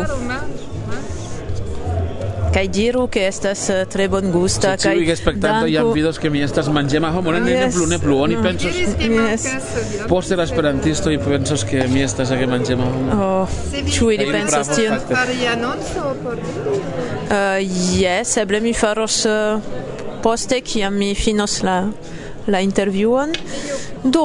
Kaj 2.51 2.65
diru 2.67 3.05
ke 3.07 3.21
estas 3.29 3.61
eh, 3.71 3.85
tre 3.87 4.09
bongusta 4.11 4.73
kaj 4.75 4.97
Ĉiuj 4.97 5.05
respektanto 5.07 5.69
jam 5.71 5.91
vidos 5.95 6.17
ke 6.19 6.29
mi 6.29 6.41
estas 6.43 6.67
manĝema 6.67 7.11
homo, 7.15 7.31
ne 7.31 7.39
ne 7.45 7.69
plu, 7.71 7.85
ne 7.87 7.99
plu, 7.99 8.17
oni 8.25 8.35
mm. 8.35 8.43
pensos 8.43 9.45
poste 10.09 10.35
la 10.35 10.43
esperantisto 10.43 11.13
i 11.15 11.19
pensos 11.23 11.63
ke 11.69 11.85
mi 11.87 12.03
estas 12.03 12.33
ege 12.35 12.49
manĝema 12.51 12.89
homo. 12.91 13.15
Oh, 13.27 13.55
ĉu 13.87 14.11
ili 14.17 14.27
pensas 14.33 14.73
tion? 14.75 14.99
Fari 15.07 15.47
anonco 15.53 16.11
por 16.23 16.43
Uh, 17.31 17.63
yes, 17.95 18.35
eble 18.41 18.59
mi 18.59 18.73
faros 18.75 19.21
uh, 19.25 19.61
poste 20.23 20.59
kiam 20.61 20.97
mi 20.99 21.13
finos 21.15 21.61
la 21.63 21.77
la 22.47 22.61
intervjuon. 22.61 23.33
Do, 24.01 24.23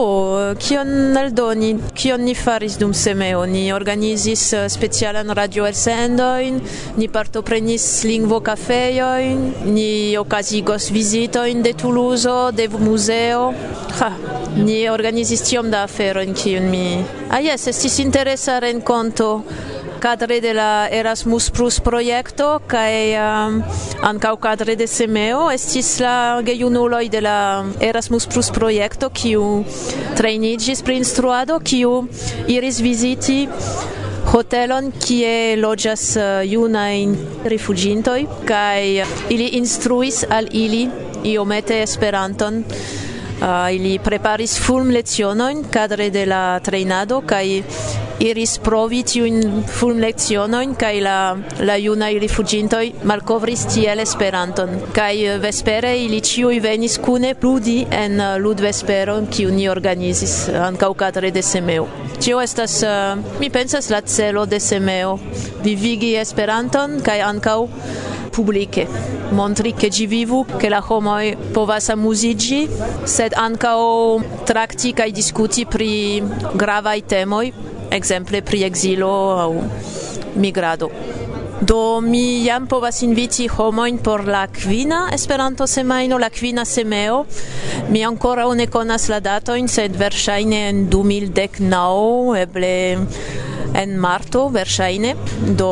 kion 0.56 1.16
aldoni, 1.20 1.74
kion 1.92 2.22
ni 2.24 2.32
faris 2.34 2.78
dum 2.80 2.94
semeo? 2.96 3.42
Ni 3.44 3.66
organizis 3.76 4.44
eh, 4.56 4.68
specialan 4.72 5.34
radio 5.36 5.66
elsendojn, 5.68 6.62
ni 6.96 7.08
partoprenis 7.12 7.84
lingvo 8.08 8.40
kafejojn, 8.40 9.42
ni 9.74 10.16
okazigos 10.16 10.88
vizitojn 10.94 11.60
de 11.62 11.74
Toulouse, 11.76 12.38
de 12.56 12.68
museo. 12.78 13.52
Ha, 14.00 14.10
ni 14.56 14.86
organizis 14.88 15.44
tiom 15.44 15.68
da 15.70 15.84
aferojn, 15.84 16.32
kiun 16.36 16.70
mi... 16.72 16.86
Ah, 17.28 17.42
yes, 17.44 17.68
estis 17.68 17.98
interesa 18.00 18.60
renconto 18.62 19.42
cadre 20.00 20.40
de 20.40 20.52
la 20.52 20.88
Erasmus 20.90 21.50
Plus 21.50 21.78
projekto 21.80 22.60
kaj 22.68 22.92
um, 23.16 23.60
ankaŭ 24.04 24.34
cadre 24.42 24.76
de 24.76 24.86
Semeo 24.86 25.46
estis 25.52 25.96
la 26.04 26.42
gejunuloj 26.44 27.08
de 27.12 27.20
la 27.24 27.38
Erasmus 27.80 28.26
Plus 28.30 28.50
projekto 28.54 29.10
kiu 29.10 29.64
trejniĝis 30.18 30.82
pri 30.86 30.98
instruado 31.00 31.58
kiu 31.64 31.94
iris 32.52 32.80
viziti 32.84 33.38
hotelon 34.32 34.92
kie 35.00 35.56
loĝas 35.60 36.04
uh, 36.20 36.44
junajn 36.44 37.16
rifuĝintoj 37.54 38.20
kaj 38.48 38.82
ili 39.32 39.50
instruis 39.60 40.24
al 40.28 40.50
ili 40.52 40.86
iomete 41.24 41.82
Esperanton 41.82 42.64
Uh, 43.36 43.68
ili 43.74 43.98
preparis 44.00 44.54
fulm 44.64 44.88
lecionojn 44.90 45.66
kadre 45.70 46.06
de 46.10 46.22
la 46.26 46.58
trejnado 46.64 47.18
kaj 47.20 47.44
iris 48.24 48.54
provi 48.64 49.02
tiujn 49.04 49.64
fulm 49.68 49.98
lecionojn 50.00 50.72
kaj 50.80 51.00
la, 51.04 51.16
la 51.60 51.76
junaj 51.76 52.14
rifuĝintoj 52.22 52.84
malkovris 53.04 53.66
tiel 53.74 54.00
Esperanton. 54.00 54.72
Kaj 54.96 55.36
vespere 55.42 55.92
ili 56.00 56.22
ĉiuj 56.24 56.62
venis 56.64 56.96
kune 57.04 57.34
pludi 57.34 57.76
en 57.92 58.16
ludvesperon 58.40 59.28
kiu 59.28 59.52
ni 59.52 59.68
organizis 59.68 60.48
ankaŭ 60.48 60.94
kadre 61.04 61.30
de 61.30 61.44
Semeo. 61.44 61.86
Tio 62.16 62.40
estas, 62.40 62.80
uh, 62.88 63.20
mi 63.40 63.50
pensas, 63.52 63.90
la 63.92 64.00
celo 64.00 64.46
de 64.46 64.60
Semeo, 64.60 65.18
vivigi 65.64 66.14
Esperanton 66.16 67.02
kaj 67.04 67.20
ankaŭ 67.28 67.60
publike, 68.36 68.86
montri 69.32 69.72
che 69.72 69.88
gi 69.88 70.06
vivu, 70.06 70.44
che 70.58 70.68
la 70.68 70.82
homoi 70.86 71.36
povas 71.52 71.88
amuzigi, 71.88 72.68
sed 73.04 73.32
ancao 73.32 74.20
trakti 74.44 74.92
kaj 74.92 75.10
diskuti 75.10 75.64
pri 75.64 76.20
gravaj 76.52 77.06
temoj, 77.08 77.52
ekzemple 77.90 78.42
pri 78.44 78.66
exilo 78.68 79.12
aŭ 79.40 79.52
migrado. 80.36 80.90
Do 81.60 82.00
mi 82.04 82.44
jam 82.44 82.66
povas 82.68 83.00
inviti 83.02 83.46
homojn 83.48 83.98
por 84.04 84.26
la 84.28 84.44
kvina 84.46 85.08
Esperanto 85.12 85.66
semajno, 85.66 86.18
la 86.18 86.28
kvina 86.28 86.64
semeo. 86.68 87.24
Mi 87.88 88.04
ankoraŭ 88.04 88.50
ne 88.54 88.66
konas 88.68 89.08
la 89.08 89.22
datojn, 89.24 89.68
sed 89.68 89.96
verŝajne 89.96 90.60
en 90.68 90.84
2019, 90.92 92.36
eble 92.42 92.74
en 93.76 93.96
marto 94.00 94.46
verŝajne 94.52 95.12
do 95.58 95.70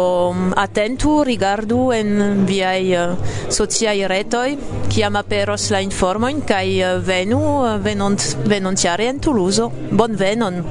atentu 0.61 1.17
rigardu 1.25 1.81
en 1.97 2.45
viaj 2.49 2.81
eh, 3.01 3.35
sociaj 3.59 3.97
retoj 4.13 4.49
kiam 4.93 5.17
aperos 5.21 5.71
la 5.75 5.81
informojn 5.85 6.43
kaj 6.49 6.67
eh, 6.69 6.97
venu 7.09 7.41
eh, 7.67 7.79
venont 7.89 8.27
venontjare 8.45 9.09
en 9.13 9.21
bon 9.25 9.73
bonvenon 9.91 10.65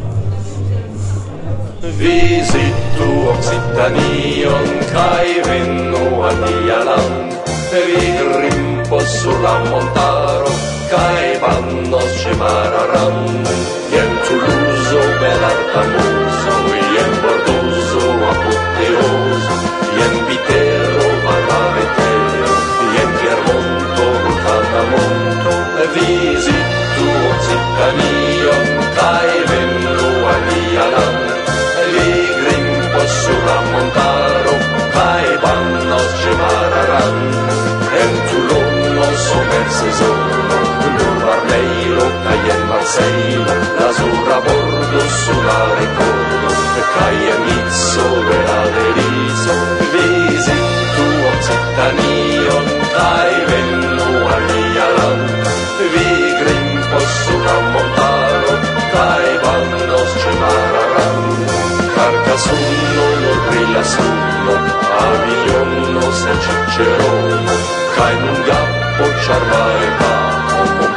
Visitu 1.84 3.08
Occitanion 3.32 4.68
Kai 4.94 5.42
venu 5.48 6.24
al 6.24 6.38
nia 6.44 6.80
land 6.88 7.34
Vigrimpos 7.74 9.10
sur 9.22 9.42
la 9.42 9.58
montaro 9.66 10.54
Kai 10.92 11.36
vannos 11.42 12.14
ce 12.22 12.34
mararam 12.40 13.20
Jen 13.92 14.12
Toulouse 14.24 15.04
belarta 15.20 15.84
muso 15.92 16.83
Marseille, 42.94 43.44
l'azzurra 43.80 44.40
bordo 44.42 45.00
sulla 45.00 45.74
ricordo, 45.80 46.54
Cagliamizzo 46.94 48.22
la 48.46 48.70
deriso, 48.70 49.54
visitu 49.94 51.06
Occitanio, 51.32 52.56
dai 52.94 53.46
vennu 53.46 54.28
all'Ialan, 54.28 55.22
vi 55.92 56.34
grimpo 56.40 57.00
sulla 57.00 57.60
montaro, 57.74 58.60
dai 58.94 59.40
bandos 59.42 60.14
c'è 60.20 60.34
mararan, 60.38 61.46
Carcasunno, 61.96 63.32
Rilassunno, 63.50 64.54
Avillonno, 65.00 66.12
San 66.12 66.40
Cicerone, 66.42 67.56
cae 67.96 68.16
nun 68.20 68.42
gappo 68.44 69.04
ciarmare 69.24 69.88
papo, 69.98 70.93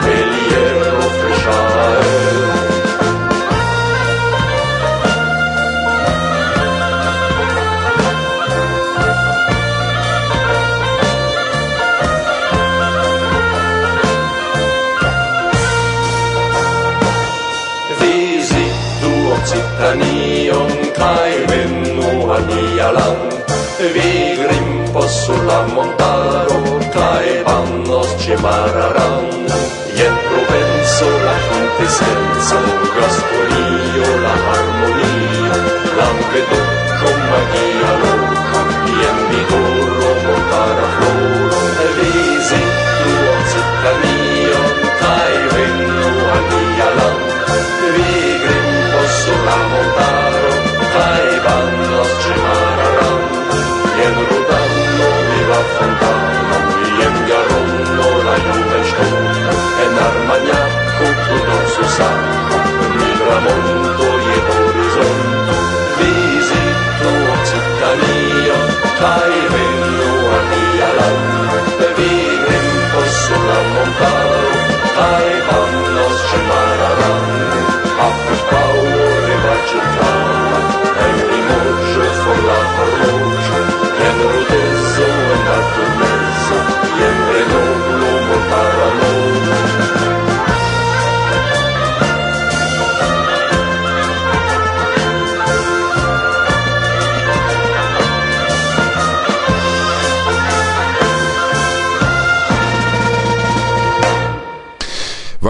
Bararau 28.46 29.25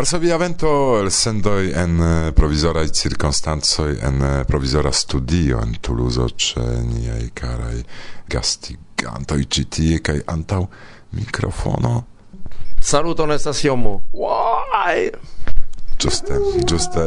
Varsovia 0.06 0.36
vento 0.36 1.00
el 1.00 1.10
sendoi 1.10 1.72
en 1.74 1.98
eh, 1.98 2.32
provizora 2.32 2.84
i 2.86 2.92
circostanzoi 2.94 3.96
en 4.06 4.20
eh, 4.22 4.44
provisora 4.46 4.92
studio 4.92 5.58
en 5.58 5.72
Toulouse 5.80 6.28
ce 6.36 6.62
niai 6.62 7.32
carai 7.34 7.82
gastigantoi 8.30 9.48
citie 9.48 9.98
kai 10.00 10.22
antau 10.24 10.68
microfono 11.10 12.06
Saluton 12.78 13.32
estas 13.32 13.64
Jomo. 13.64 14.02
Why? 14.12 15.10
Giuste, 15.98 16.35
giuste. 16.68 17.04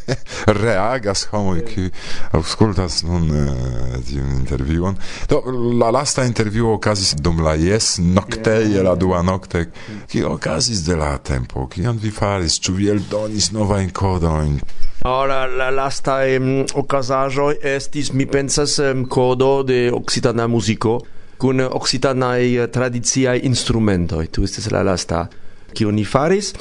Reagas 0.62 1.28
homo 1.30 1.54
qui 1.62 1.90
auscultas 2.32 3.02
nun 3.06 3.28
uh, 3.30 4.00
tiun 4.02 4.32
interviuon. 4.40 4.98
Do, 5.30 5.40
la 5.78 5.92
lasta 5.94 6.24
interviuo 6.26 6.74
ocasis 6.74 7.14
dum 7.14 7.44
la 7.44 7.54
jes 7.54 7.98
nocte, 8.02 8.56
yeah. 8.66 8.82
la 8.82 8.96
dua 8.98 9.22
nocte. 9.22 9.68
Ki 10.10 10.24
ocasis 10.26 10.82
de 10.86 10.98
la 10.98 11.14
tempo? 11.18 11.68
Kion 11.70 12.00
vi 12.02 12.10
faris? 12.10 12.58
Ĉu 12.58 12.74
vi 12.74 12.90
eldonis 12.90 13.52
novajn 13.54 13.94
kodojn? 13.94 14.58
Ora, 15.06 15.44
la 15.46 15.70
lasta 15.70 16.18
um, 16.36 16.64
ocasajo 16.74 17.52
estis, 17.62 18.10
mi 18.12 18.26
pensas, 18.26 18.80
um, 18.82 19.06
codo 19.06 19.62
de 19.62 19.90
occitana 19.94 20.48
musico 20.50 20.98
kun 21.38 21.60
occitanae 21.60 22.54
eh, 22.56 22.68
tradiziae 22.70 23.42
instrumentoi. 23.46 24.28
Tu 24.32 24.46
estes 24.46 24.70
la 24.72 24.82
lasta 24.86 25.26
kiu 25.74 25.90
ni 25.90 26.04
faris 26.06 26.54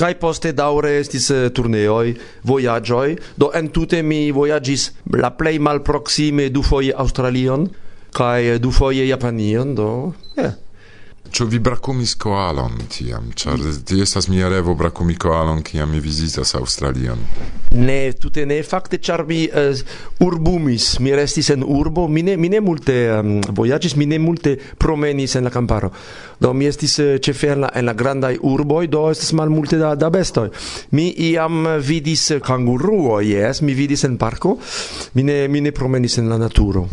Kai 0.00 0.14
poste 0.16 0.54
daure 0.56 0.94
estis 0.96 1.26
eh, 1.34 1.50
turneoi, 1.52 2.14
voyagioi, 2.48 3.18
do 3.36 3.50
entute 3.52 4.00
mi 4.00 4.30
voyagis 4.32 4.86
la 5.12 5.28
plej 5.36 5.58
malproksime 5.60 6.46
du 6.54 6.62
foje 6.64 6.94
Australion 6.96 7.66
kaj 8.16 8.54
eh, 8.54 8.58
du 8.58 8.72
foje 8.72 9.04
Japanion, 9.04 9.74
do. 9.76 9.90
Yeah. 10.38 10.56
Ĉu 11.30 11.44
vi 11.46 11.60
brakumis 11.62 12.16
koalon 12.18 12.72
tiam, 12.90 13.28
ĉar 13.38 13.60
ti 13.86 14.00
estas 14.02 14.26
mia 14.28 14.48
revo 14.50 14.72
brakumi 14.74 15.14
koalon, 15.20 15.60
kiam 15.62 15.92
mi 15.94 16.00
vizitas 16.02 16.56
Aŭstralion? 16.58 17.20
Ne, 17.76 17.98
tute 18.18 18.42
ne, 18.50 18.56
fakte 18.66 18.98
ĉar 18.98 19.22
mi 19.28 19.44
uh, 19.46 19.82
urbumis, 20.26 20.88
mi 21.04 21.12
restis 21.14 21.52
en 21.54 21.62
urbo, 21.62 22.08
mi 22.08 22.24
ne, 22.26 22.34
mi 22.40 22.50
ne 22.50 22.58
multe 22.64 22.96
um, 23.14 23.36
vojaĝis, 23.60 23.94
mi 24.00 24.08
ne 24.10 24.18
multe 24.18 24.56
promenis 24.82 25.36
en 25.38 25.46
la 25.46 25.52
kamparo. 25.54 25.92
Do 26.42 26.50
mi 26.56 26.66
estis 26.66 26.96
uh, 26.98 27.12
ĉefe 27.22 27.52
en 27.54 27.62
la, 27.66 27.70
en 27.78 27.86
la 27.86 27.94
grandaj 27.94 28.40
urboj, 28.50 28.88
do 28.90 29.04
estas 29.12 29.30
malmulte 29.38 29.78
da, 29.78 29.92
da 29.94 30.10
bestoj. 30.10 30.48
Mi 30.98 31.10
iam 31.28 31.62
eh, 31.66 31.76
vidis 31.84 32.26
kanguruo, 32.42 33.20
jes, 33.22 33.62
mi 33.62 33.76
vidis 33.78 34.02
en 34.08 34.18
parko, 34.18 34.56
mi 35.14 35.28
ne, 35.28 35.44
mi 35.48 35.62
ne 35.62 35.72
promenis 35.76 36.18
en 36.18 36.32
la 36.32 36.40
naturo. 36.42 36.88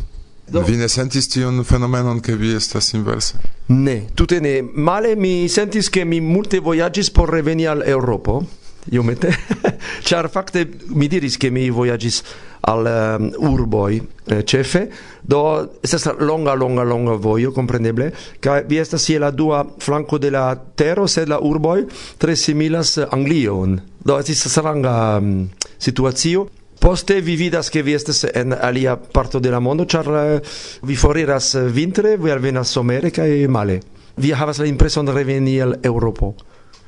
Do. 0.47 0.61
Vi 0.63 0.77
ne 0.79 0.87
sentis 0.87 1.27
tion 1.27 1.63
fenomenon 1.67 2.21
che 2.23 2.35
vi 2.35 2.53
estas 2.55 2.93
inverse? 2.95 3.35
Ne, 3.65 4.05
tute 4.15 4.39
ne. 4.39 4.61
Male 4.61 5.15
mi 5.15 5.47
sentis 5.49 5.89
che 5.89 6.05
mi 6.05 6.21
multe 6.21 6.59
voyagis 6.59 7.11
por 7.11 7.29
reveni 7.29 7.65
al 7.65 7.83
Europo, 7.83 8.45
iomete. 8.89 9.33
Char 10.07 10.29
fakte 10.29 10.69
mi 10.95 11.07
diris 11.07 11.35
che 11.35 11.49
mi 11.49 11.69
voyagis 11.69 12.21
al 12.61 12.87
um, 12.87 13.27
urboi 13.49 13.99
eh, 14.25 14.43
cefe, 14.43 14.87
do 15.21 15.67
estas 15.81 16.07
longa, 16.19 16.53
longa, 16.55 16.83
longa 16.83 17.15
vojo, 17.19 17.51
compreneble, 17.51 18.13
ca 18.39 18.61
vi 18.61 18.79
estas 18.79 19.07
je 19.07 19.19
la 19.19 19.31
dua 19.31 19.65
flanco 19.79 20.17
de 20.17 20.31
la 20.31 20.55
tero, 20.55 21.07
sed 21.07 21.27
la 21.27 21.39
urboi 21.43 21.83
tre 22.17 22.35
similas 22.35 22.97
Anglion. 23.11 23.81
Do 23.99 24.15
estis 24.19 24.47
stranga 24.47 25.17
um, 25.19 25.49
situazio, 25.77 26.47
Poste 26.79 27.21
vi 27.21 27.35
vidas 27.35 27.69
che 27.69 27.81
vi 27.83 27.93
estes 27.93 28.23
en 28.33 28.53
alia 28.53 28.97
parto 28.97 29.39
de 29.39 29.49
la 29.49 29.59
mondo, 29.59 29.85
char 29.85 30.07
eh, 30.07 30.41
vi 30.81 30.95
foriras 30.95 31.55
vintre, 31.71 32.17
vi 32.17 32.29
alvenas 32.29 32.69
somere, 32.69 33.11
cae 33.11 33.47
male. 33.47 33.81
Vi 34.15 34.31
havas 34.31 34.57
la 34.57 34.65
impreson 34.65 35.09
reveni 35.13 35.59
al 35.59 35.79
Europo. 35.83 36.35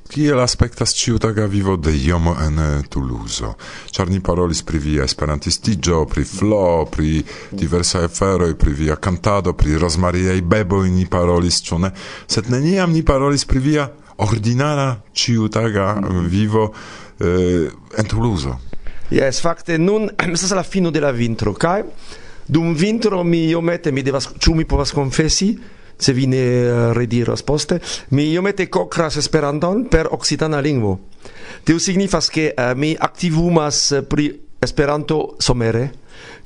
Kiel 0.09 0.39
aspektas 0.39 0.95
ciutaga 0.95 1.45
vivo 1.45 1.75
de 1.77 1.91
Jomo 1.91 2.35
en 2.41 2.59
eh, 2.59 2.81
Toulouse? 2.89 3.45
Ĉar 3.93 4.09
ni 4.09 4.17
parolis 4.25 4.63
pri 4.65 4.79
via 4.81 5.03
esperantistiĝo, 5.05 6.05
pri 6.09 6.23
flo, 6.25 6.85
pri 6.89 7.19
diversaj 7.51 8.07
aferoj, 8.07 8.55
pri 8.57 8.73
via 8.73 8.97
kantado, 8.97 9.53
pri 9.53 9.77
rozmariaj 9.77 10.41
beboj 10.41 10.89
ni 10.89 11.05
parolis, 11.05 11.61
ĉu 11.61 11.77
ne? 11.85 11.91
Sed 12.25 12.49
neniam 12.49 12.89
ni 12.89 13.03
parolis 13.05 13.45
pri 13.45 13.61
via 13.61 13.85
ordinara 14.25 14.95
ciutaga 15.13 15.91
vivo 16.25 16.71
eh, 17.19 17.69
en 17.97 18.09
Toulouse. 18.09 18.68
Yes, 19.09 19.41
fakte 19.41 19.77
nun 19.81 20.05
estas 20.33 20.51
la 20.53 20.63
fino 20.63 20.91
de 20.93 21.01
la 21.01 21.09
vintro 21.11 21.55
kaj 21.57 21.81
dum 22.45 22.75
vintro 22.77 23.23
mi 23.23 23.47
iomete 23.49 23.91
mi 23.91 24.03
devas 24.05 24.27
ĉu 24.37 24.53
mi 24.53 24.65
povas 24.69 24.91
konfesi 24.93 25.55
se 25.97 26.13
vi 26.13 26.27
ne 26.27 26.37
eh, 26.37 26.93
rediros 26.93 27.41
poste 27.41 27.79
mi 28.09 28.27
iomete 28.29 28.67
kokras 28.69 29.17
Esperanton 29.17 29.87
per 29.89 30.07
okcitana 30.11 30.59
lingvo. 30.59 30.99
Tio 31.63 31.79
signifas 31.79 32.29
ke 32.29 32.53
uh, 32.53 32.77
mi 32.77 32.95
aktivumas 32.99 33.91
eh, 33.91 34.03
pri 34.03 34.29
Esperanto 34.61 35.35
somere 35.39 35.89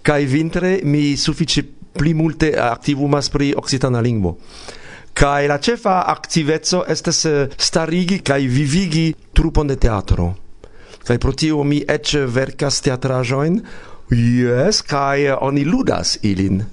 kaj 0.01 0.25
vintre 0.25 0.79
mi 0.83 1.17
sufiĉe 1.17 1.63
pli 1.99 2.13
multe 2.13 2.53
aktivumas 2.57 3.29
pri 3.29 3.53
okcitana 3.57 3.99
lingvo. 3.99 4.37
Kaj 5.13 5.47
la 5.47 5.59
ĉefa 5.59 5.97
aktiveco 6.07 6.85
estas 6.87 7.25
starigi 7.57 8.21
kaj 8.23 8.39
vivigi 8.47 9.13
trupon 9.33 9.67
de 9.67 9.75
teatro. 9.75 10.42
Kaj 11.03 11.17
pro 11.19 11.33
tio 11.35 11.63
mi 11.63 11.81
ec 11.87 12.15
verkas 12.27 12.81
teatrajoin, 12.81 13.59
yes, 14.11 14.81
kai 14.87 15.31
oni 15.35 15.65
ludas 15.65 16.17
ilin. 16.23 16.63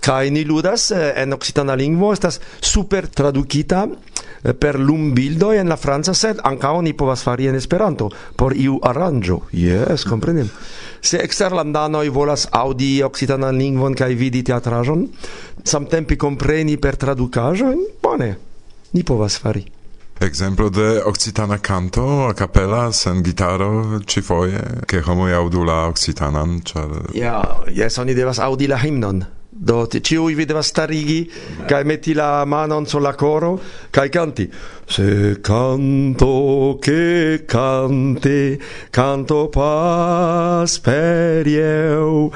kai 0.00 0.30
ni 0.30 0.44
ludas 0.44 0.90
eh, 0.90 1.12
en 1.16 1.32
occitana 1.32 1.74
lingvo, 1.74 2.12
estas 2.12 2.40
super 2.60 3.06
tradukita 3.08 3.86
eh, 3.86 4.54
per 4.54 4.78
lumbildoj 4.80 5.58
en 5.60 5.68
la 5.68 5.76
franca, 5.76 6.14
sed 6.14 6.40
anka 6.44 6.72
oni 6.72 6.94
povas 6.94 7.22
fari 7.22 7.48
en 7.48 7.58
Esperanto 7.58 8.10
por 8.36 8.56
iu 8.56 8.78
aranjo 8.82 9.42
Yes, 9.52 10.04
komprenem. 10.04 10.48
Se 11.00 11.18
eksterlandanoj 11.18 12.08
volas 12.08 12.46
audi 12.50 13.02
occitana 13.02 13.50
lingvon 13.50 13.94
kai 13.94 14.14
vidi 14.14 14.42
teatrajon 14.42 15.06
samtempe 15.64 16.16
kompreni 16.16 16.76
per 16.76 16.96
tradukajo 16.96 17.74
bone, 18.02 18.36
ni 18.92 19.04
povas 19.04 19.38
fari. 19.38 19.79
Exemplo 20.22 20.68
de 20.68 21.00
occitana 21.02 21.58
canto 21.60 22.26
a 22.26 22.34
capella 22.34 22.92
sen 22.92 23.22
gitaro 23.22 24.00
ci 24.04 24.20
foie 24.20 24.82
che 24.84 25.00
homo 25.02 25.26
audu 25.26 25.64
la 25.64 25.86
occitanan 25.86 26.60
char 26.62 27.08
Ja, 27.14 27.64
yes 27.68 27.96
oni 27.96 28.12
devas 28.12 28.38
audi 28.38 28.66
la 28.66 28.76
himnon 28.76 29.26
do 29.48 29.86
ciui 29.86 30.34
vi 30.34 30.44
devas 30.44 30.66
starigi 30.66 31.30
kai 31.66 31.84
metti 31.84 32.12
la 32.12 32.44
manon 32.44 32.86
sur 32.86 33.00
la 33.00 33.14
coro 33.14 33.60
kaj 33.90 34.08
canti. 34.10 34.50
se 34.86 35.40
canto 35.40 36.78
che 36.80 37.44
cante 37.46 38.58
canto 38.90 39.48
pas 39.48 40.78
per 40.80 41.46
eu 41.46 42.30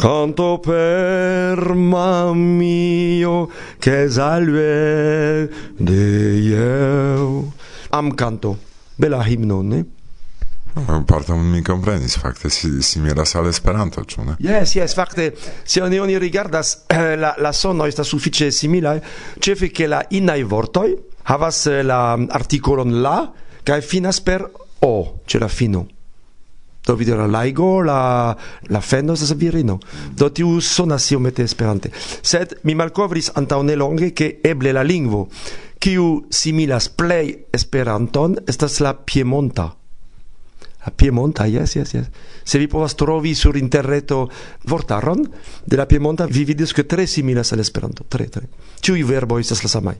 canto 0.00 0.58
per 0.58 1.74
mio 1.74 3.50
che 3.78 4.08
salve 4.08 5.50
de 5.76 6.40
eu. 6.48 7.52
am 7.90 8.14
canto 8.14 8.56
bela 8.96 9.22
himno 9.26 9.60
ne 9.60 9.84
Parton 11.04 11.40
mi 11.40 11.60
komprenis, 11.62 12.16
fakte 12.16 12.48
si, 12.48 12.80
similas 12.80 13.34
al 13.34 13.48
Esperanto, 13.48 14.04
ĉu 14.06 14.22
ne? 14.24 14.36
Yes, 14.38 14.76
yes, 14.78 14.94
fakte 14.94 15.34
se 15.64 15.82
oni 15.82 15.98
oni 15.98 16.16
rigardas 16.18 16.86
eh, 16.88 17.16
la 17.18 17.34
la 17.36 17.52
sono 17.52 17.84
esta 17.84 18.04
sufiĉe 18.04 18.52
simila, 18.54 18.94
eh, 18.94 19.02
ĉefe 19.42 19.68
ke 19.74 19.88
la 19.90 20.00
inaj 20.10 20.44
vortoj 20.46 20.94
havas 21.26 21.66
eh, 21.66 21.82
la 21.82 22.14
artikolon 22.14 23.02
la 23.02 23.16
kaj 23.66 23.80
finas 23.82 24.22
per 24.22 24.46
o 24.86 24.94
ĉe 25.26 25.42
la 25.42 25.48
fino. 25.48 25.88
do 26.90 26.96
vidi 26.98 27.14
la 27.14 27.30
laigo 27.30 27.82
la 27.86 28.36
la 28.66 28.80
fendo 28.80 29.14
sa 29.14 29.34
virino 29.34 29.78
do 30.10 30.32
ti 30.34 30.42
u 30.42 30.58
son 30.60 30.90
asio 30.90 31.20
mete 31.22 31.42
esperante 31.42 31.92
sed 32.20 32.58
mi 32.62 32.74
malcovris 32.74 33.30
anta 33.34 33.56
un 33.56 33.70
elonge 33.70 34.12
che 34.12 34.40
eble 34.42 34.72
la 34.72 34.82
lingvo 34.82 35.28
qui 35.78 35.96
u 35.96 36.26
similas 36.28 36.88
play 36.88 37.46
esperanton 37.52 38.36
estas 38.46 38.80
la 38.80 38.94
piemonta 38.94 39.76
La 40.80 40.90
Piemonta, 40.96 41.46
yes, 41.46 41.74
yes, 41.76 41.92
yes. 41.92 42.06
Se 42.42 42.58
vi 42.58 42.66
povas 42.66 42.94
trovi 42.96 43.34
sur 43.34 43.58
interreto 43.58 44.30
vortaron 44.64 45.28
de 45.66 45.76
la 45.76 45.84
Piemonta, 45.84 46.24
vi 46.24 46.44
vidis 46.48 46.72
que 46.72 46.84
tre 46.84 47.06
similas 47.06 47.52
al 47.52 47.60
Esperanto, 47.60 48.06
tre, 48.08 48.30
tre. 48.32 48.48
Ciui 48.80 49.02
verbo 49.04 49.38
estas 49.38 49.60
la 49.62 49.68
samai. 49.68 49.98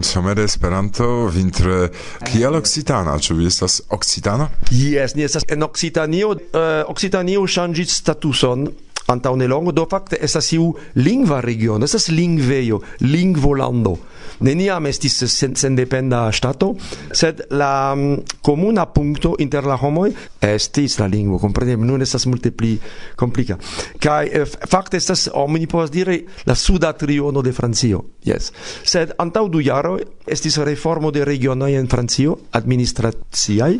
Somere 0.00 0.42
Esperanto 0.42 1.28
vintre 1.28 1.90
kiel 2.26 2.54
occitana, 2.58 3.14
ĉu 3.18 3.36
vi 3.38 3.46
estas 3.46 3.80
occitana? 3.94 4.48
Jes, 4.70 5.14
ni 5.14 5.24
estas 5.26 5.46
en 5.48 5.62
Occitanio, 5.62 6.32
uh, 6.34 6.82
Occitanio 6.90 7.46
ŝanĝis 7.46 8.00
statuson 8.02 8.66
antaŭ 9.12 9.34
nelongo, 9.36 9.72
do 9.72 9.84
fakte 9.90 10.18
estas 10.20 10.50
iu 10.56 10.70
lingva 10.96 11.40
regiono, 11.44 11.84
estas 11.84 12.08
lingvejo, 12.08 12.80
lingvolando 13.04 13.96
neniam 14.40 14.86
estis 14.86 15.22
sendependa 15.54 16.32
stato, 16.32 16.74
sed 17.12 17.44
la 17.50 17.94
mm, 17.94 18.40
comuna 18.42 18.86
punto 18.86 19.34
inter 19.38 19.66
la 19.66 19.76
homoj 19.80 20.10
estis 20.40 20.98
la 20.98 21.06
lingvo, 21.06 21.38
kompreneble 21.38 21.86
nun 21.86 22.02
estas 22.02 22.26
multe 22.26 22.50
pli 22.50 22.74
komplika. 23.16 23.58
Kaj 24.02 24.30
eh, 24.32 24.44
fakte 24.46 24.96
estas 24.96 25.28
oni 25.32 25.66
povas 25.66 25.90
diri 25.90 26.20
la 26.46 26.54
suda 26.54 26.92
triono 26.92 27.42
de 27.42 27.52
Francio. 27.52 28.04
Yes. 28.24 28.52
Sed 28.84 29.14
antaŭ 29.18 29.48
du 29.52 29.60
jaroj 29.60 30.02
estis 30.26 30.58
reformo 30.58 31.10
de 31.10 31.24
regionoj 31.24 31.72
en 31.76 31.88
Francio, 31.88 32.38
administraciaj, 32.52 33.72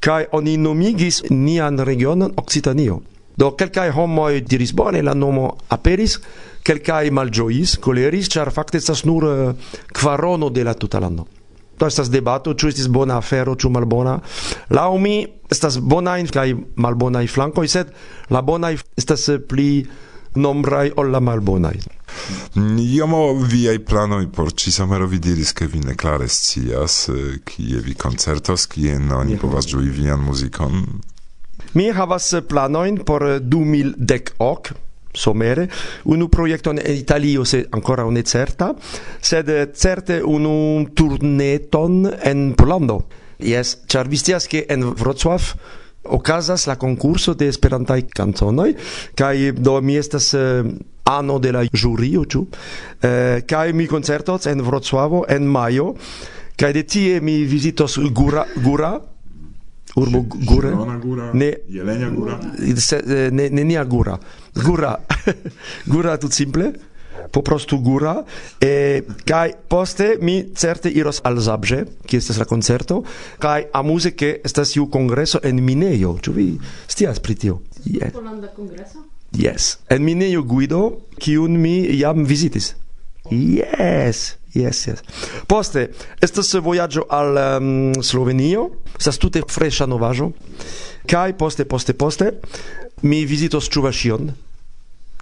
kaj 0.00 0.26
oni 0.32 0.56
nomigis 0.56 1.22
nian 1.30 1.78
regionon 1.78 2.32
Occitanio. 2.36 3.00
Do 3.36 3.52
kelkaj 3.56 3.90
homoj 3.96 4.42
diris 4.44 4.74
bone 4.76 5.02
la 5.02 5.14
nomo 5.14 5.54
aperis, 5.72 6.18
kelkaj 6.66 7.10
malĝojis, 7.10 7.78
koleris, 7.82 8.28
ĉar 8.32 8.52
fakte 8.52 8.78
estas 8.78 9.04
nur 9.08 9.28
eh, 9.28 9.70
kvarono 9.92 10.50
de 10.50 10.64
la 10.64 10.74
tuta 10.74 11.00
lando. 11.00 11.26
Do 11.78 11.88
estas 11.88 12.10
debato, 12.12 12.52
ĉu 12.54 12.68
estis 12.68 12.88
bona 12.92 13.16
afero, 13.18 13.56
ĉu 13.56 13.70
malbona. 13.72 14.18
Laŭ 14.70 14.90
mi 15.00 15.16
estas 15.50 15.80
bonaj 15.80 16.20
kaj 16.34 16.48
malbonaj 16.76 17.26
flankoj, 17.32 17.66
sed 17.68 17.92
la 18.30 18.42
bonaj 18.42 18.76
estas 19.00 19.28
eh, 19.32 19.40
pli 19.40 19.70
nombraj 20.34 20.92
ol 20.96 21.10
la 21.12 21.20
malbonaj. 21.20 21.80
Iomo 22.80 23.22
viaj 23.48 23.78
planoj 23.88 24.26
por 24.32 24.52
ĉisamero 24.52 25.08
vi 25.08 25.18
diris, 25.18 25.52
ke 25.56 25.66
vi 25.66 25.80
ne 25.80 25.96
klare 25.96 26.28
scias, 26.28 27.08
eh, 27.08 27.40
kie 27.48 27.80
vi 27.80 27.96
koncertos, 27.96 28.68
kien 28.68 29.10
oni 29.12 29.40
povas 29.40 29.68
ĝui 29.72 29.88
vian 29.88 30.20
muzikon. 30.20 30.84
Mi 31.72 31.88
havas 31.90 32.34
planoin 32.48 32.98
por 33.04 33.24
2010 33.40 34.34
ok 34.38 34.72
somere. 35.14 35.68
Unu 36.04 36.28
projekton 36.28 36.78
en 36.78 36.96
Italio 36.96 37.44
se 37.44 37.66
ancora 37.72 38.04
ne 38.10 38.22
certa 38.22 38.74
sed 39.20 39.48
certe 39.74 40.22
unu 40.22 40.86
turneton 40.94 42.10
en 42.22 42.54
Pollando. 42.54 43.02
Yes, 43.38 43.78
char 43.86 44.08
vi 44.08 44.16
scias 44.16 44.46
ke 44.46 44.66
en 44.68 44.84
Wrocław 44.94 45.42
okazas 46.04 46.66
la 46.66 46.76
konkurso 46.76 47.34
de 47.34 47.48
Esperantaj 47.48 48.02
kanconoj 48.14 48.74
kaj 49.14 49.52
do 49.58 49.80
mi 49.80 49.96
estas 49.96 50.32
uh, 50.34 50.66
ano 51.04 51.38
de 51.38 51.52
la 51.52 51.62
jurio 51.72 52.24
ĉu? 52.24 52.40
Uh, 52.40 53.40
kaj 53.46 53.72
mi 53.72 53.86
koncertos 53.86 54.46
en 54.46 54.62
Wrocławo 54.62 55.24
en 55.28 55.46
majo 55.46 55.94
kaj 56.56 56.72
de 56.72 56.82
tie 56.82 57.20
mi 57.20 57.44
vizitos 57.44 57.98
Gura 58.12 58.44
Gura 58.56 58.98
urbo 59.96 60.24
Gure. 60.28 60.70
Gura, 61.02 61.30
ne, 61.32 61.52
Jelenia 61.68 62.08
Gura. 62.10 62.38
Se, 62.76 63.02
ne, 63.06 63.30
ne 63.30 63.50
nenia 63.50 63.84
Gura. 63.84 64.18
Gura. 64.64 64.96
gura 65.92 66.16
tut 66.16 66.32
simple. 66.32 66.72
Po 67.30 67.42
prostu 67.42 67.78
Gura. 67.78 68.24
E, 68.60 69.02
kai 69.24 69.52
poste 69.68 70.16
mi 70.20 70.52
certe 70.54 70.90
iros 70.90 71.20
al 71.24 71.38
Zabrze, 71.40 71.84
ki 72.06 72.18
estas 72.18 72.40
la 72.40 72.48
concerto, 72.48 73.02
kai 73.38 73.66
amuse 73.72 74.14
ke 74.16 74.40
estas 74.44 74.74
iu 74.76 74.88
congreso 74.92 75.40
en 75.44 75.62
minejo. 75.64 76.16
Ĉu 76.22 76.36
vi 76.36 76.48
stias 76.86 77.20
pri 77.20 77.34
tio? 77.34 77.60
yes. 77.84 78.12
Polanda? 78.12 78.52
Yes. 79.32 79.78
En 79.88 80.04
minejo 80.04 80.42
Guido, 80.44 80.82
kiun 81.18 81.56
mi 81.60 81.98
jam 81.98 82.24
vizitis. 82.28 82.74
Yes. 83.30 84.36
Yes, 84.54 84.86
yes. 84.86 85.00
Poste 85.48 85.86
estas 86.20 86.52
vojaĝo 86.60 87.06
al 87.08 87.38
um, 87.40 87.70
Slovenio, 88.04 88.68
estas 88.98 89.16
tute 89.18 89.40
freŝa 89.48 89.86
novaĵo. 89.88 90.28
Kaj 91.08 91.32
poste 91.40 91.64
poste 91.64 91.96
poste 91.96 92.28
mi 93.08 93.24
vizitos 93.26 93.70
Ĉuvaŝion. 93.72 94.28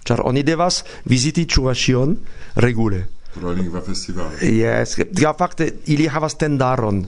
Ĉar 0.03 0.23
oni 0.27 0.43
devas 0.43 0.81
viziti 1.07 1.47
Ĉuvaŝion 1.47 2.17
regule. 2.65 3.05
Pro 3.31 3.53
lingva 3.55 3.79
festivalo. 3.81 4.35
Yes, 4.43 4.97
ja 5.19 5.31
fakte 5.37 5.69
ili 5.87 6.09
havas 6.11 6.35
tendaron. 6.35 7.05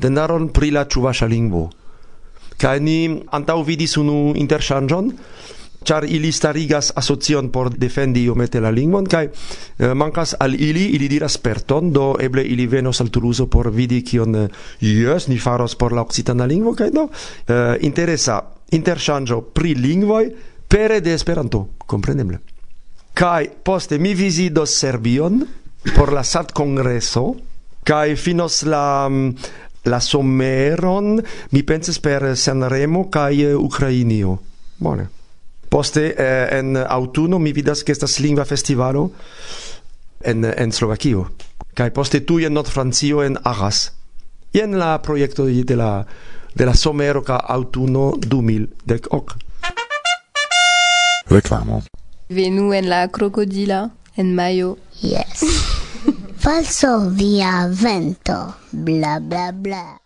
Tendaron 0.00 0.48
pri 0.48 0.70
la 0.72 0.86
ĉuvaŝa 0.88 1.28
lingvo. 1.28 1.66
Kaj 2.56 2.78
ni 2.80 2.98
antaŭvidis 3.36 3.98
unu 4.00 4.32
interŝanĝon 4.40 5.12
char 5.86 6.04
ili 6.04 6.32
starigas 6.32 6.90
asocion 6.96 7.50
por 7.54 7.70
defendi 7.70 8.24
iomete 8.26 8.60
la 8.60 8.70
lingvon 8.74 9.06
kaj 9.06 9.28
eh, 9.28 9.94
mankas 9.94 10.34
al 10.40 10.54
ili 10.54 10.88
ili 10.96 11.08
diras 11.08 11.38
perton 11.38 11.92
do 11.92 12.16
eble 12.20 12.42
ili 12.42 12.66
venos 12.66 13.00
al 13.00 13.08
Tuluzo 13.08 13.46
por 13.46 13.70
vidi 13.70 14.02
kion 14.02 14.34
eh, 14.34 14.48
jes 14.80 15.28
ni 15.28 15.38
faros 15.38 15.76
por 15.76 15.92
la 15.92 16.02
occitana 16.02 16.46
lingvo 16.46 16.74
kaj 16.74 16.90
do 16.90 17.08
eh, 17.08 17.76
interesa 17.86 18.40
interŝanĝo 18.72 19.40
pri 19.54 19.74
lingvoj 19.74 20.30
pere 20.68 21.00
de 21.00 21.14
Esperanto 21.14 21.68
kompreneble. 21.86 22.40
Kaj 23.14 23.48
poste 23.64 23.98
mi 23.98 24.14
vizitos 24.14 24.74
Serbion 24.74 25.44
por 25.94 26.12
la 26.12 26.24
sat 26.24 26.52
kongreso 26.52 27.34
kaj 27.86 28.16
finos 28.18 28.64
la 28.66 29.08
mm, 29.08 29.34
la 29.86 30.00
someron 30.00 31.20
mi 31.50 31.62
pensas 31.62 32.00
per 32.02 32.36
Sanremo 32.36 33.06
kaj 33.10 33.42
eh, 33.42 33.54
Ukrainio. 33.54 34.38
Bone. 34.78 35.15
poste 35.76 36.14
eh, 36.16 36.58
en 36.58 36.76
autunno 36.76 37.38
mi 37.38 37.52
vidas 37.52 37.84
que 37.84 37.92
estas 37.92 38.18
lingua 38.20 38.46
festivalo 38.48 39.10
en, 40.22 40.44
en 40.44 40.72
Slovaquio 40.72 41.28
kai 41.76 41.90
poste 41.92 42.22
tu 42.24 42.38
en 42.40 42.54
not 42.56 42.68
francio 42.72 43.20
en 43.22 43.36
agas 43.44 43.92
y 44.56 44.60
en 44.64 44.78
la 44.78 45.02
proyecto 45.02 45.44
de, 45.44 45.64
de 45.64 45.76
la 45.76 46.06
de 46.54 46.64
la 46.64 46.72
somero 46.72 47.20
ka 47.22 47.36
autunno 47.36 48.14
2000 48.16 48.70
dec 48.86 49.12
ok 49.12 49.36
reclamo. 51.28 51.82
Venu 52.28 52.72
en 52.72 52.88
la 52.88 53.08
crocodila 53.08 53.90
en 54.16 54.34
mayo 54.34 54.78
yes. 55.02 55.44
Falso 56.42 57.10
via 57.10 57.68
vento. 57.68 58.54
Bla 58.72 59.18
bla 59.18 59.52
bla. 59.52 60.05